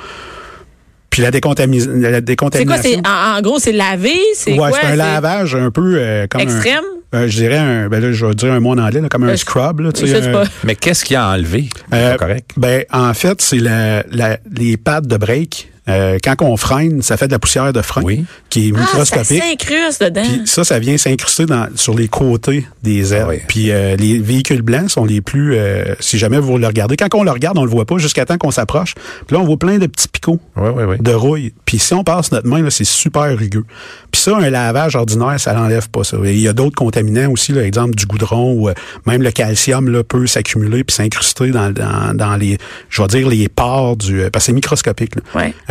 Puis 1.10 1.22
la, 1.22 1.32
décontamis- 1.32 1.86
la 1.88 2.16
C'est 2.16 2.22
décontamination... 2.22 2.92
quoi? 3.02 3.02
C'est, 3.04 3.08
en, 3.10 3.38
en 3.38 3.42
gros, 3.42 3.60
c'est 3.60 3.72
lavé? 3.72 4.14
C'est 4.36 4.52
Ouais, 4.52 4.58
quoi? 4.70 4.72
c'est 4.82 4.88
un 4.88 4.96
lavage 4.96 5.56
un 5.56 5.72
peu 5.72 5.96
euh, 5.98 6.28
comme 6.28 6.42
un- 6.42 6.44
Extrême? 6.44 6.84
euh, 7.16 7.28
je 7.28 7.36
dirais 7.38 7.58
un, 7.58 7.88
ben 7.90 8.00
là, 8.02 8.12
je 8.12 8.26
vais 8.26 8.36
dire 8.36 8.52
un 8.54 8.60
mot 8.60 8.72
en 8.72 8.78
anglais, 8.78 9.02
là, 9.02 9.10
comme 9.10 9.24
un 9.24 9.30
Euh, 9.30 9.36
scrub. 9.38 9.80
Là, 9.80 9.92
tu 9.92 10.06
sais, 10.08 10.28
un- 10.28 10.32
pas. 10.32 10.44
Mais 10.64 10.76
qu'est-ce 10.76 11.04
qu'il 11.04 11.16
a 11.16 11.30
enlevé? 11.30 11.70
C'est 11.92 11.98
Euh, 11.98 12.16
correct. 12.16 12.52
Ben, 12.58 12.84
en 12.92 13.14
fait, 13.14 13.42
c'est 13.42 13.58
la, 13.60 14.04
la- 14.12 14.38
les 14.56 14.78
pads 14.78 15.02
de 15.02 15.18
break. 15.18 15.72
Euh, 15.90 16.18
quand 16.24 16.36
on 16.42 16.56
freine, 16.56 17.02
ça 17.02 17.18
fait 17.18 17.28
de 17.28 17.32
la 17.32 17.40
poussière 17.40 17.74
de 17.74 17.82
frein 17.82 18.02
Oui. 18.04 18.26
qui 18.50 18.70
est 18.70 18.74
Ah, 18.76 18.80
ça 18.80 19.00
microscopique. 19.18 19.44
s'incruste 19.44 20.04
dedans. 20.04 20.22
Puis 20.24 20.42
ça, 20.46 20.64
ça 20.64 20.80
vient 20.80 20.98
s'incruster 20.98 21.46
dans, 21.46 21.68
sur 21.76 21.96
les 21.96 22.08
côtés 22.08 22.66
des 22.84 23.14
ailes. 23.14 23.24
Ah 23.26 23.30
oui. 23.30 23.40
Puis 23.48 23.72
euh, 23.72 23.96
les 23.96 24.20
véhicules 24.20 24.62
blancs 24.62 24.90
sont 24.92 25.06
les 25.06 25.22
plus... 25.22 25.56
euh, 25.58 25.96
si 26.00 26.18
jamais 26.18 26.40
vous 26.40 26.58
le 26.58 26.68
regardez, 26.68 26.96
quand 26.96 27.08
on 27.16 27.24
le 27.24 27.32
regarde, 27.32 27.58
on 27.58 27.64
le 27.66 27.72
voit 27.72 27.86
pas 27.86 27.98
jusqu'à 27.98 28.26
temps 28.26 28.38
qu'on 28.38 28.52
s'approche. 28.52 28.94
Puis 29.28 29.36
là, 29.36 29.40
on 29.42 29.46
voit 29.46 29.58
plein 29.58 29.78
de 29.78 29.88
petits 29.88 30.08
picots 30.08 30.40
Oui, 30.56 30.70
oui, 30.76 30.84
oui. 30.84 30.96
de 31.00 31.12
rouille. 31.12 31.54
Puis 31.66 31.80
si 31.80 31.94
on 31.94 32.04
passe 32.04 32.32
notre 32.32 32.48
main, 32.48 32.62
là, 32.62 32.70
c'est 32.70 32.84
super 32.86 33.36
rugueux. 33.38 33.66
Puis 34.12 34.22
ça, 34.22 34.38
un 34.38 34.50
lavage 34.50 34.96
ordinaire, 34.96 35.40
ça 35.40 35.54
l'enlève 35.54 35.90
pas 35.90 36.04
ça. 36.04 36.18
Et 36.24 36.34
il 36.34 36.40
y 36.42 36.48
a 36.48 36.54
d'autres 36.54 36.76
contaminants 36.76 37.32
aussi, 37.32 37.52
là, 37.52 37.64
exemple 37.64 37.96
du 37.96 38.06
goudron 38.06 38.54
ou 38.54 38.70
euh, 38.70 38.74
même 39.06 39.22
le 39.24 39.32
calcium 39.32 39.90
là, 39.90 40.04
peut 40.04 40.28
s'accumuler 40.28 40.84
puis 40.84 40.96
s'incruster 40.96 41.52
dans, 41.52 41.72
dans, 41.72 42.14
dans 42.16 42.36
les, 42.36 42.58
je 42.90 43.02
vais 43.02 43.08
dire 43.08 43.28
les 43.28 43.48
pores 43.50 43.96
du, 43.98 44.22
euh, 44.22 44.30
parce 44.30 44.46
que 44.46 44.48
c'est 44.48 44.54
microscopique. 44.54 45.16
Là. 45.16 45.22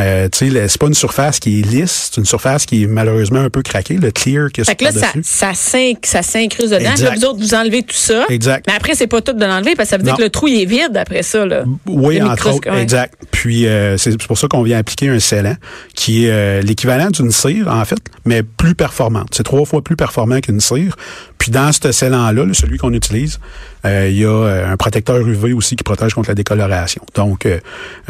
Euh, 0.08 0.28
tu 0.30 0.50
sais, 0.50 0.68
c'est 0.68 0.80
pas 0.80 0.86
une 0.86 0.94
surface 0.94 1.38
qui 1.38 1.60
est 1.60 1.62
lisse, 1.62 2.10
c'est 2.12 2.20
une 2.20 2.26
surface 2.26 2.64
qui 2.66 2.82
est 2.82 2.86
malheureusement 2.86 3.40
un 3.40 3.50
peu 3.50 3.62
craquée, 3.62 3.94
le 3.98 4.10
clear 4.10 4.50
qui 4.50 4.62
est 4.62 4.64
Fait 4.64 4.74
que 4.74 4.84
là, 4.84 4.92
ça, 4.92 5.06
dessus. 5.08 5.20
ça, 5.24 5.52
s'in- 5.54 5.92
ça 6.02 6.22
s'incruste 6.22 6.70
dedans. 6.72 6.90
Exact. 6.90 7.04
Là, 7.10 7.14
vous 7.16 7.24
autres, 7.26 7.38
vous 7.40 7.54
enlevez 7.54 7.82
tout 7.82 7.94
ça. 7.96 8.24
Exact. 8.28 8.64
Mais 8.66 8.74
après, 8.74 8.94
c'est 8.94 9.06
pas 9.06 9.20
tout 9.20 9.32
de 9.34 9.44
l'enlever 9.44 9.74
parce 9.76 9.88
que 9.88 9.90
ça 9.90 9.96
veut 9.98 10.02
dire 10.04 10.16
que 10.16 10.22
le 10.22 10.30
trou, 10.30 10.48
il 10.48 10.62
est 10.62 10.64
vide 10.64 10.96
après 10.96 11.22
ça, 11.22 11.44
là. 11.44 11.64
Oui, 11.86 12.20
entre 12.22 12.50
autres, 12.54 12.70
ouais. 12.70 12.82
exact. 12.82 13.14
Puis 13.30 13.66
euh, 13.66 13.96
c'est 13.98 14.16
pour 14.26 14.38
ça 14.38 14.48
qu'on 14.48 14.62
vient 14.62 14.78
appliquer 14.78 15.08
un 15.08 15.18
scellant 15.20 15.56
qui 15.94 16.24
est 16.24 16.30
euh, 16.30 16.60
l'équivalent 16.62 17.10
d'une 17.10 17.30
cire, 17.30 17.68
en 17.68 17.84
fait, 17.84 17.98
mais 18.24 18.42
plus 18.42 18.74
performante. 18.74 19.28
C'est 19.32 19.42
trois 19.44 19.64
fois 19.64 19.82
plus 19.82 19.96
performant 19.96 20.40
qu'une 20.40 20.60
cire. 20.60 20.96
Puis 21.38 21.50
dans 21.52 21.70
ce 21.72 21.92
scellant-là, 21.92 22.44
là, 22.46 22.54
celui 22.54 22.78
qu'on 22.78 22.92
utilise, 22.92 23.38
il 23.84 24.16
y 24.18 24.24
a 24.24 24.28
euh, 24.28 24.72
un 24.72 24.76
protecteur 24.76 25.16
UV 25.26 25.52
aussi 25.52 25.76
qui 25.76 25.84
protège 25.84 26.14
contre 26.14 26.30
la 26.30 26.34
décoloration. 26.34 27.02
Donc, 27.14 27.46
euh, 27.46 27.58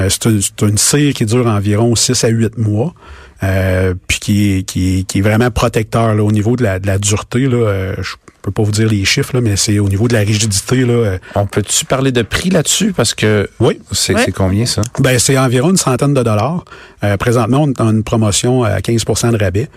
euh, 0.00 0.08
c'est 0.08 0.24
une, 0.26 0.40
une 0.68 0.78
cire 0.78 1.12
qui 1.14 1.26
dure 1.26 1.46
environ 1.46 1.94
6 1.94 2.24
à 2.24 2.28
8 2.28 2.58
mois. 2.58 2.94
euh, 3.42 3.94
puis 4.06 4.18
qui 4.18 4.52
est, 4.58 4.62
qui, 4.64 4.98
est, 4.98 5.02
qui 5.04 5.18
est 5.18 5.22
vraiment 5.22 5.50
protecteur 5.50 6.14
là, 6.14 6.22
au 6.24 6.32
niveau 6.32 6.56
de 6.56 6.64
la, 6.64 6.78
de 6.78 6.86
la 6.86 6.98
dureté. 6.98 7.46
Là, 7.46 7.56
euh, 7.56 7.94
je 7.98 8.14
peux 8.48 8.62
pas 8.62 8.62
vous 8.62 8.72
dire 8.72 8.88
les 8.88 9.04
chiffres, 9.04 9.34
là, 9.34 9.40
mais 9.40 9.56
c'est 9.56 9.78
au 9.78 9.88
niveau 9.88 10.08
de 10.08 10.14
la 10.14 10.20
rigidité. 10.20 10.84
Là, 10.84 10.92
euh, 10.92 11.18
On 11.34 11.46
peut-tu 11.46 11.84
parler 11.84 12.12
de 12.12 12.22
prix 12.22 12.50
là-dessus? 12.50 12.92
Parce 12.92 13.14
que 13.14 13.48
oui, 13.60 13.80
c'est 13.92 14.14
combien 14.32 14.66
ça? 14.66 14.82
Ben, 15.00 15.18
c'est 15.18 15.38
environ 15.38 15.70
une 15.70 15.76
centaine 15.76 16.14
de 16.14 16.22
dollars. 16.22 16.64
Euh, 17.04 17.16
présentement, 17.16 17.62
on 17.62 17.70
est 17.70 17.80
en 17.80 17.90
une 17.90 18.02
promotion 18.02 18.64
à 18.64 18.80
15% 18.80 19.32
de 19.32 19.42
rabais. 19.42 19.68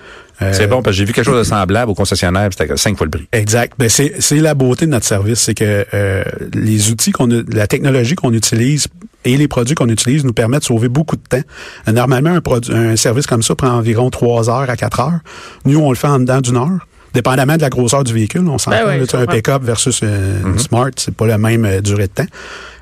Euh, 0.41 0.53
C'est 0.53 0.67
bon, 0.67 0.81
parce 0.81 0.95
que 0.95 0.99
j'ai 0.99 1.05
vu 1.05 1.13
quelque 1.13 1.25
chose 1.25 1.37
de 1.37 1.43
semblable 1.43 1.91
au 1.91 1.93
concessionnaire, 1.93 2.49
c'était 2.51 2.75
cinq 2.77 2.97
fois 2.97 3.05
le 3.05 3.11
prix. 3.11 3.27
Exact. 3.31 3.73
Ben, 3.77 3.89
c'est, 3.89 4.13
c'est 4.19 4.37
la 4.37 4.55
beauté 4.55 4.85
de 4.85 4.91
notre 4.91 5.05
service, 5.05 5.39
c'est 5.39 5.53
que 5.53 5.85
euh, 5.93 6.23
les 6.53 6.89
outils 6.89 7.11
qu'on 7.11 7.29
a, 7.31 7.41
la 7.51 7.67
technologie 7.67 8.15
qu'on 8.15 8.33
utilise 8.33 8.87
et 9.23 9.37
les 9.37 9.47
produits 9.47 9.75
qu'on 9.75 9.89
utilise 9.89 10.25
nous 10.25 10.33
permettent 10.33 10.61
de 10.61 10.65
sauver 10.65 10.89
beaucoup 10.89 11.15
de 11.15 11.21
temps. 11.21 11.43
Normalement, 11.91 12.31
un, 12.31 12.41
produit, 12.41 12.73
un 12.73 12.95
service 12.95 13.27
comme 13.27 13.43
ça 13.43 13.53
prend 13.53 13.69
environ 13.69 14.09
3 14.09 14.49
heures 14.49 14.69
à 14.69 14.75
4 14.75 14.99
heures. 14.99 15.19
Nous, 15.65 15.79
on 15.79 15.91
le 15.91 15.95
fait 15.95 16.07
en 16.07 16.19
dedans 16.19 16.41
d'une 16.41 16.57
heure. 16.57 16.87
Dépendamment 17.13 17.57
de 17.57 17.61
la 17.61 17.69
grosseur 17.69 18.03
du 18.03 18.13
véhicule, 18.13 18.47
on 18.47 18.57
s'entend. 18.57 18.77
Ben 18.85 19.05
sais, 19.05 19.17
un 19.17 19.25
pick-up 19.25 19.63
versus 19.63 19.99
euh, 20.03 20.41
une 20.45 20.59
Smart, 20.59 20.91
c'est 20.95 21.13
pas 21.13 21.27
la 21.27 21.37
même 21.37 21.65
euh, 21.65 21.81
durée 21.81 22.07
de 22.07 22.13
temps. 22.13 22.27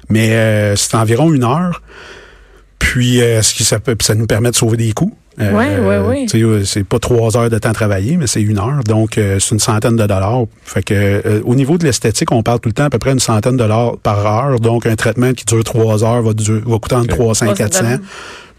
Mais 0.10 0.32
euh, 0.34 0.76
c'est 0.76 0.96
environ 0.96 1.34
une 1.34 1.44
heure. 1.44 1.82
Puis, 2.80 3.22
euh, 3.22 3.42
ce 3.42 3.54
qui, 3.54 3.64
ça, 3.64 3.80
peut, 3.80 3.96
ça 4.02 4.16
nous 4.16 4.26
permet 4.26 4.52
de 4.52 4.56
sauver 4.56 4.78
des 4.78 4.92
coûts. 4.94 5.14
Euh, 5.40 5.52
Ouais, 5.54 5.78
ouais, 5.80 5.98
ouais. 6.08 6.22
tu 6.26 6.40
sais, 6.40 6.44
euh, 6.44 6.66
c'est 6.66 6.84
pas 6.84 7.00
trois 7.00 7.38
heures 7.38 7.50
de 7.50 7.58
temps 7.58 7.72
travaillé, 7.72 8.18
mais 8.18 8.28
c'est 8.28 8.42
une 8.42 8.58
heure. 8.58 8.84
Donc, 8.86 9.18
euh, 9.18 9.40
c'est 9.40 9.52
une 9.52 9.60
centaine 9.60 9.96
de 9.96 10.06
dollars. 10.06 10.44
Fait 10.64 10.84
que 10.84 10.94
euh, 10.94 11.42
au 11.46 11.56
niveau 11.56 11.78
de 11.78 11.86
l'esthétique, 11.86 12.32
on 12.32 12.42
parle 12.44 12.60
tout 12.60 12.70
le 12.70 12.74
temps 12.74 12.86
à 12.86 12.90
peu 12.90 12.98
près 13.00 13.12
une 13.12 13.20
centaine 13.20 13.54
de 13.54 13.58
dollars 13.58 13.98
par 13.98 14.26
heure. 14.26 14.60
Donc, 14.60 14.86
un 14.86 14.96
traitement 14.96 15.34
qui 15.34 15.46
dure 15.46 15.64
trois 15.64 16.04
heures 16.04 16.22
va 16.22 16.34
coûter 16.80 16.96
entre 16.96 17.16
300 17.16 17.52
et 17.52 17.54
400. 17.54 17.86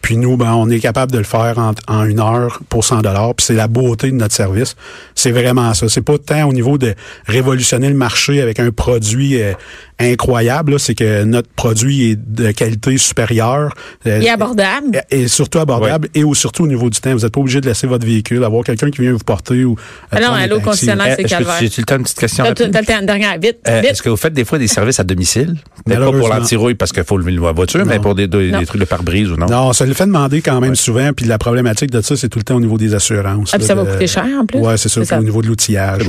Puis 0.03 0.17
nous, 0.17 0.37
ben, 0.37 0.53
on 0.55 0.69
est 0.71 0.81
capable 0.81 1.13
de 1.13 1.19
le 1.19 1.25
faire 1.25 1.59
en, 1.59 2.05
une 2.05 2.21
heure 2.21 2.61
pour 2.69 2.85
100 2.85 3.03
dollars. 3.03 3.35
Puis 3.35 3.47
c'est 3.47 3.55
la 3.55 3.69
beauté 3.69 4.11
de 4.11 4.17
notre 4.17 4.35
service. 4.35 4.77
C'est 5.15 5.31
vraiment 5.31 5.75
ça. 5.75 5.89
C'est 5.89 6.01
pas 6.01 6.19
tant 6.19 6.49
au 6.49 6.53
niveau 6.53 6.79
de 6.79 6.95
révolutionner 7.27 7.89
le 7.89 7.95
marché 7.95 8.41
avec 8.41 8.61
un 8.61 8.71
produit 8.71 9.41
euh, 9.43 9.53
incroyable. 10.01 10.73
là. 10.73 10.79
C'est 10.79 10.95
que 10.95 11.25
notre 11.25 11.49
produit 11.51 12.11
est 12.13 12.17
de 12.17 12.51
qualité 12.53 12.97
supérieure. 12.99 13.73
euh, 14.07 14.21
est 14.21 14.29
abordable. 14.29 15.03
et 15.11 15.29
surtout 15.29 15.59
abordable 15.59 16.09
et 16.15 16.25
au, 16.25 16.35
surtout 16.35 16.65
au 16.65 16.67
niveau 16.67 16.91
du 16.91 17.01
temps. 17.01 17.13
Vous 17.13 17.21
n'êtes 17.21 17.33
pas 17.33 17.41
obligé 17.41 17.61
de 17.61 17.67
laisser 17.67 17.87
votre 17.87 18.07
véhicule, 18.07 18.43
avoir 18.45 18.65
quelqu'un 18.65 18.91
qui 18.91 19.03
vient 19.03 19.13
vous 19.13 19.19
porter 19.19 19.65
ou. 19.65 19.77
Ah 20.11 20.21
non, 20.21 20.33
allô, 20.33 20.61
concessionnaire, 20.61 21.15
c'est 21.17 21.23
Eh, 21.23 21.25
est-ce 21.25 21.35
que 21.35 21.39
calvaire. 21.39 21.57
tu- 21.59 21.65
J'ai-tu 21.65 21.81
le 21.81 21.87
temps 21.87 21.95
d'une 21.97 22.05
petite 22.05 22.19
question 22.19 22.45
T'as 22.45 22.65
le 22.81 22.85
temps, 22.85 23.03
dernière, 23.03 23.39
vite, 23.39 23.59
Euh, 23.69 23.81
vite. 23.81 23.91
Est-ce 23.91 24.03
que 24.03 24.09
vous 24.09 24.17
faites 24.17 24.33
des 24.33 24.45
fois 24.45 24.59
des 24.59 24.69
services 24.69 25.01
à 25.01 25.05
domicile? 25.05 25.57
Mais 25.87 25.97
pas 25.97 26.11
pour 26.13 26.29
l'antirouille 26.29 26.75
parce 26.75 26.93
qu'il 26.93 27.05
faut 27.05 27.17
lever 27.19 27.33
la 27.33 27.53
voiture, 27.53 27.85
mais 27.87 27.97
Non. 27.97 28.03
pour 28.03 28.15
des, 28.15 28.27
des, 28.29 28.51
Non. 28.51 28.61
des 28.61 28.67
trucs 28.67 28.81
de 28.81 28.87
pare-brise 28.87 29.31
ou 29.31 29.37
non? 29.37 29.47
Non, 29.47 29.73
ça 29.73 29.87
le 29.87 29.95
fait 29.95 30.07
demander 30.07 30.41
quand 30.43 30.61
même 30.61 30.75
souvent. 30.75 31.13
Puis 31.13 31.27
la 31.27 31.39
problématique 31.39 31.91
de 31.91 32.01
ça, 32.01 32.17
c'est 32.17 32.29
tout 32.29 32.39
le 32.39 32.45
temps 32.45 32.57
au 32.57 32.61
niveau 32.61 32.79
des 32.79 32.95
assurances. 32.95 33.51
Ah, 33.53 33.59
puis 33.59 33.67
ça 33.67 33.75
va 33.75 33.85
coûter 33.85 34.07
cher, 34.07 34.27
en 34.41 34.47
plus. 34.47 34.59
Ouais, 34.59 34.77
c'est. 34.77 34.89
C'est 34.91 35.05
ça. 35.05 35.19
Au 35.19 35.23
niveau 35.23 35.41
de 35.43 35.47
l'outillage. 35.47 36.03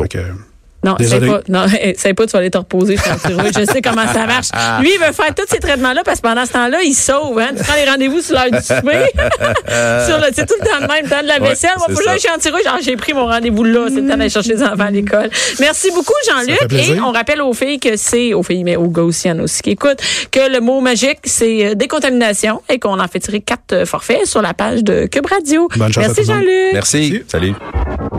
Non, 0.83 0.95
c'est 0.99 1.19
pas, 1.19 1.41
non, 1.47 1.65
c'est 1.97 2.13
pas, 2.13 2.25
tu 2.25 2.31
vas 2.31 2.39
aller 2.39 2.49
te 2.49 2.57
reposer. 2.57 2.95
Je 2.97 3.65
sais 3.71 3.81
comment 3.81 4.07
ça 4.11 4.25
marche. 4.25 4.47
Lui, 4.81 4.91
il 4.95 4.99
veut 5.05 5.13
faire 5.13 5.33
tous 5.35 5.45
ces 5.47 5.59
traitements-là 5.59 6.01
parce 6.03 6.19
que 6.19 6.27
pendant 6.27 6.45
ce 6.45 6.53
temps-là, 6.53 6.79
il 6.83 6.93
sauve, 6.93 7.37
hein. 7.39 7.49
Tu 7.55 7.63
prends 7.63 7.75
les 7.75 7.89
rendez-vous 7.89 8.21
sur 8.21 8.33
l'heure 8.35 8.51
du 8.51 8.57
souper. 8.57 9.05
sur 10.07 10.17
le, 10.17 10.27
c'est 10.33 10.45
tout 10.45 10.55
le 10.59 10.65
temps 10.65 10.81
de 10.81 10.91
même, 10.91 11.07
temps 11.09 11.21
de 11.21 11.27
la 11.27 11.39
Ouais, 11.41 11.49
vaisselle. 11.49 11.71
Moi, 11.77 11.87
j'aille 12.05 12.19
ça. 12.19 12.27
chez 12.29 12.35
antirouille. 12.35 12.63
Genre, 12.63 12.79
j'ai 12.83 12.95
pris 12.95 13.13
mon 13.13 13.25
rendez-vous 13.25 13.63
là. 13.63 13.85
C'est 13.89 13.95
le 14.01 14.01
temps 14.09 14.17
d'aller 14.17 14.29
chercher 14.29 14.53
les 14.55 14.63
enfants 14.63 14.85
à 14.85 14.91
l'école. 14.91 15.29
Merci 15.59 15.89
beaucoup, 15.91 16.13
Jean-Luc. 16.27 16.71
Et 16.73 16.99
on 16.99 17.11
rappelle 17.11 17.41
aux 17.41 17.53
filles 17.53 17.79
que 17.79 17.95
c'est, 17.97 18.33
aux 18.33 18.43
filles, 18.43 18.63
mais 18.63 18.75
aux 18.75 18.87
gaussiennes 18.89 19.41
aussi 19.41 19.61
qui 19.61 19.71
écoutent, 19.71 20.01
que 20.31 20.51
le 20.51 20.59
mot 20.61 20.81
magique, 20.81 21.19
c'est 21.25 21.65
euh, 21.67 21.75
décontamination 21.75 22.61
et 22.69 22.79
qu'on 22.79 22.99
en 22.99 23.07
fait 23.07 23.19
tirer 23.19 23.41
quatre 23.41 23.73
euh, 23.73 23.85
forfaits 23.85 24.25
sur 24.25 24.41
la 24.41 24.53
page 24.53 24.83
de 24.83 25.05
Cube 25.05 25.25
Radio. 25.25 25.67
Bonne 25.75 25.91
Merci, 25.97 26.21
le. 26.21 26.25
Jean-Luc. 26.25 26.73
Merci. 26.73 27.21
Salut. 27.27 27.53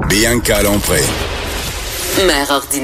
Bianca 0.09 0.63
Lompré. 0.63 1.01
Mère 2.19 2.51
ordinaire. 2.51 2.83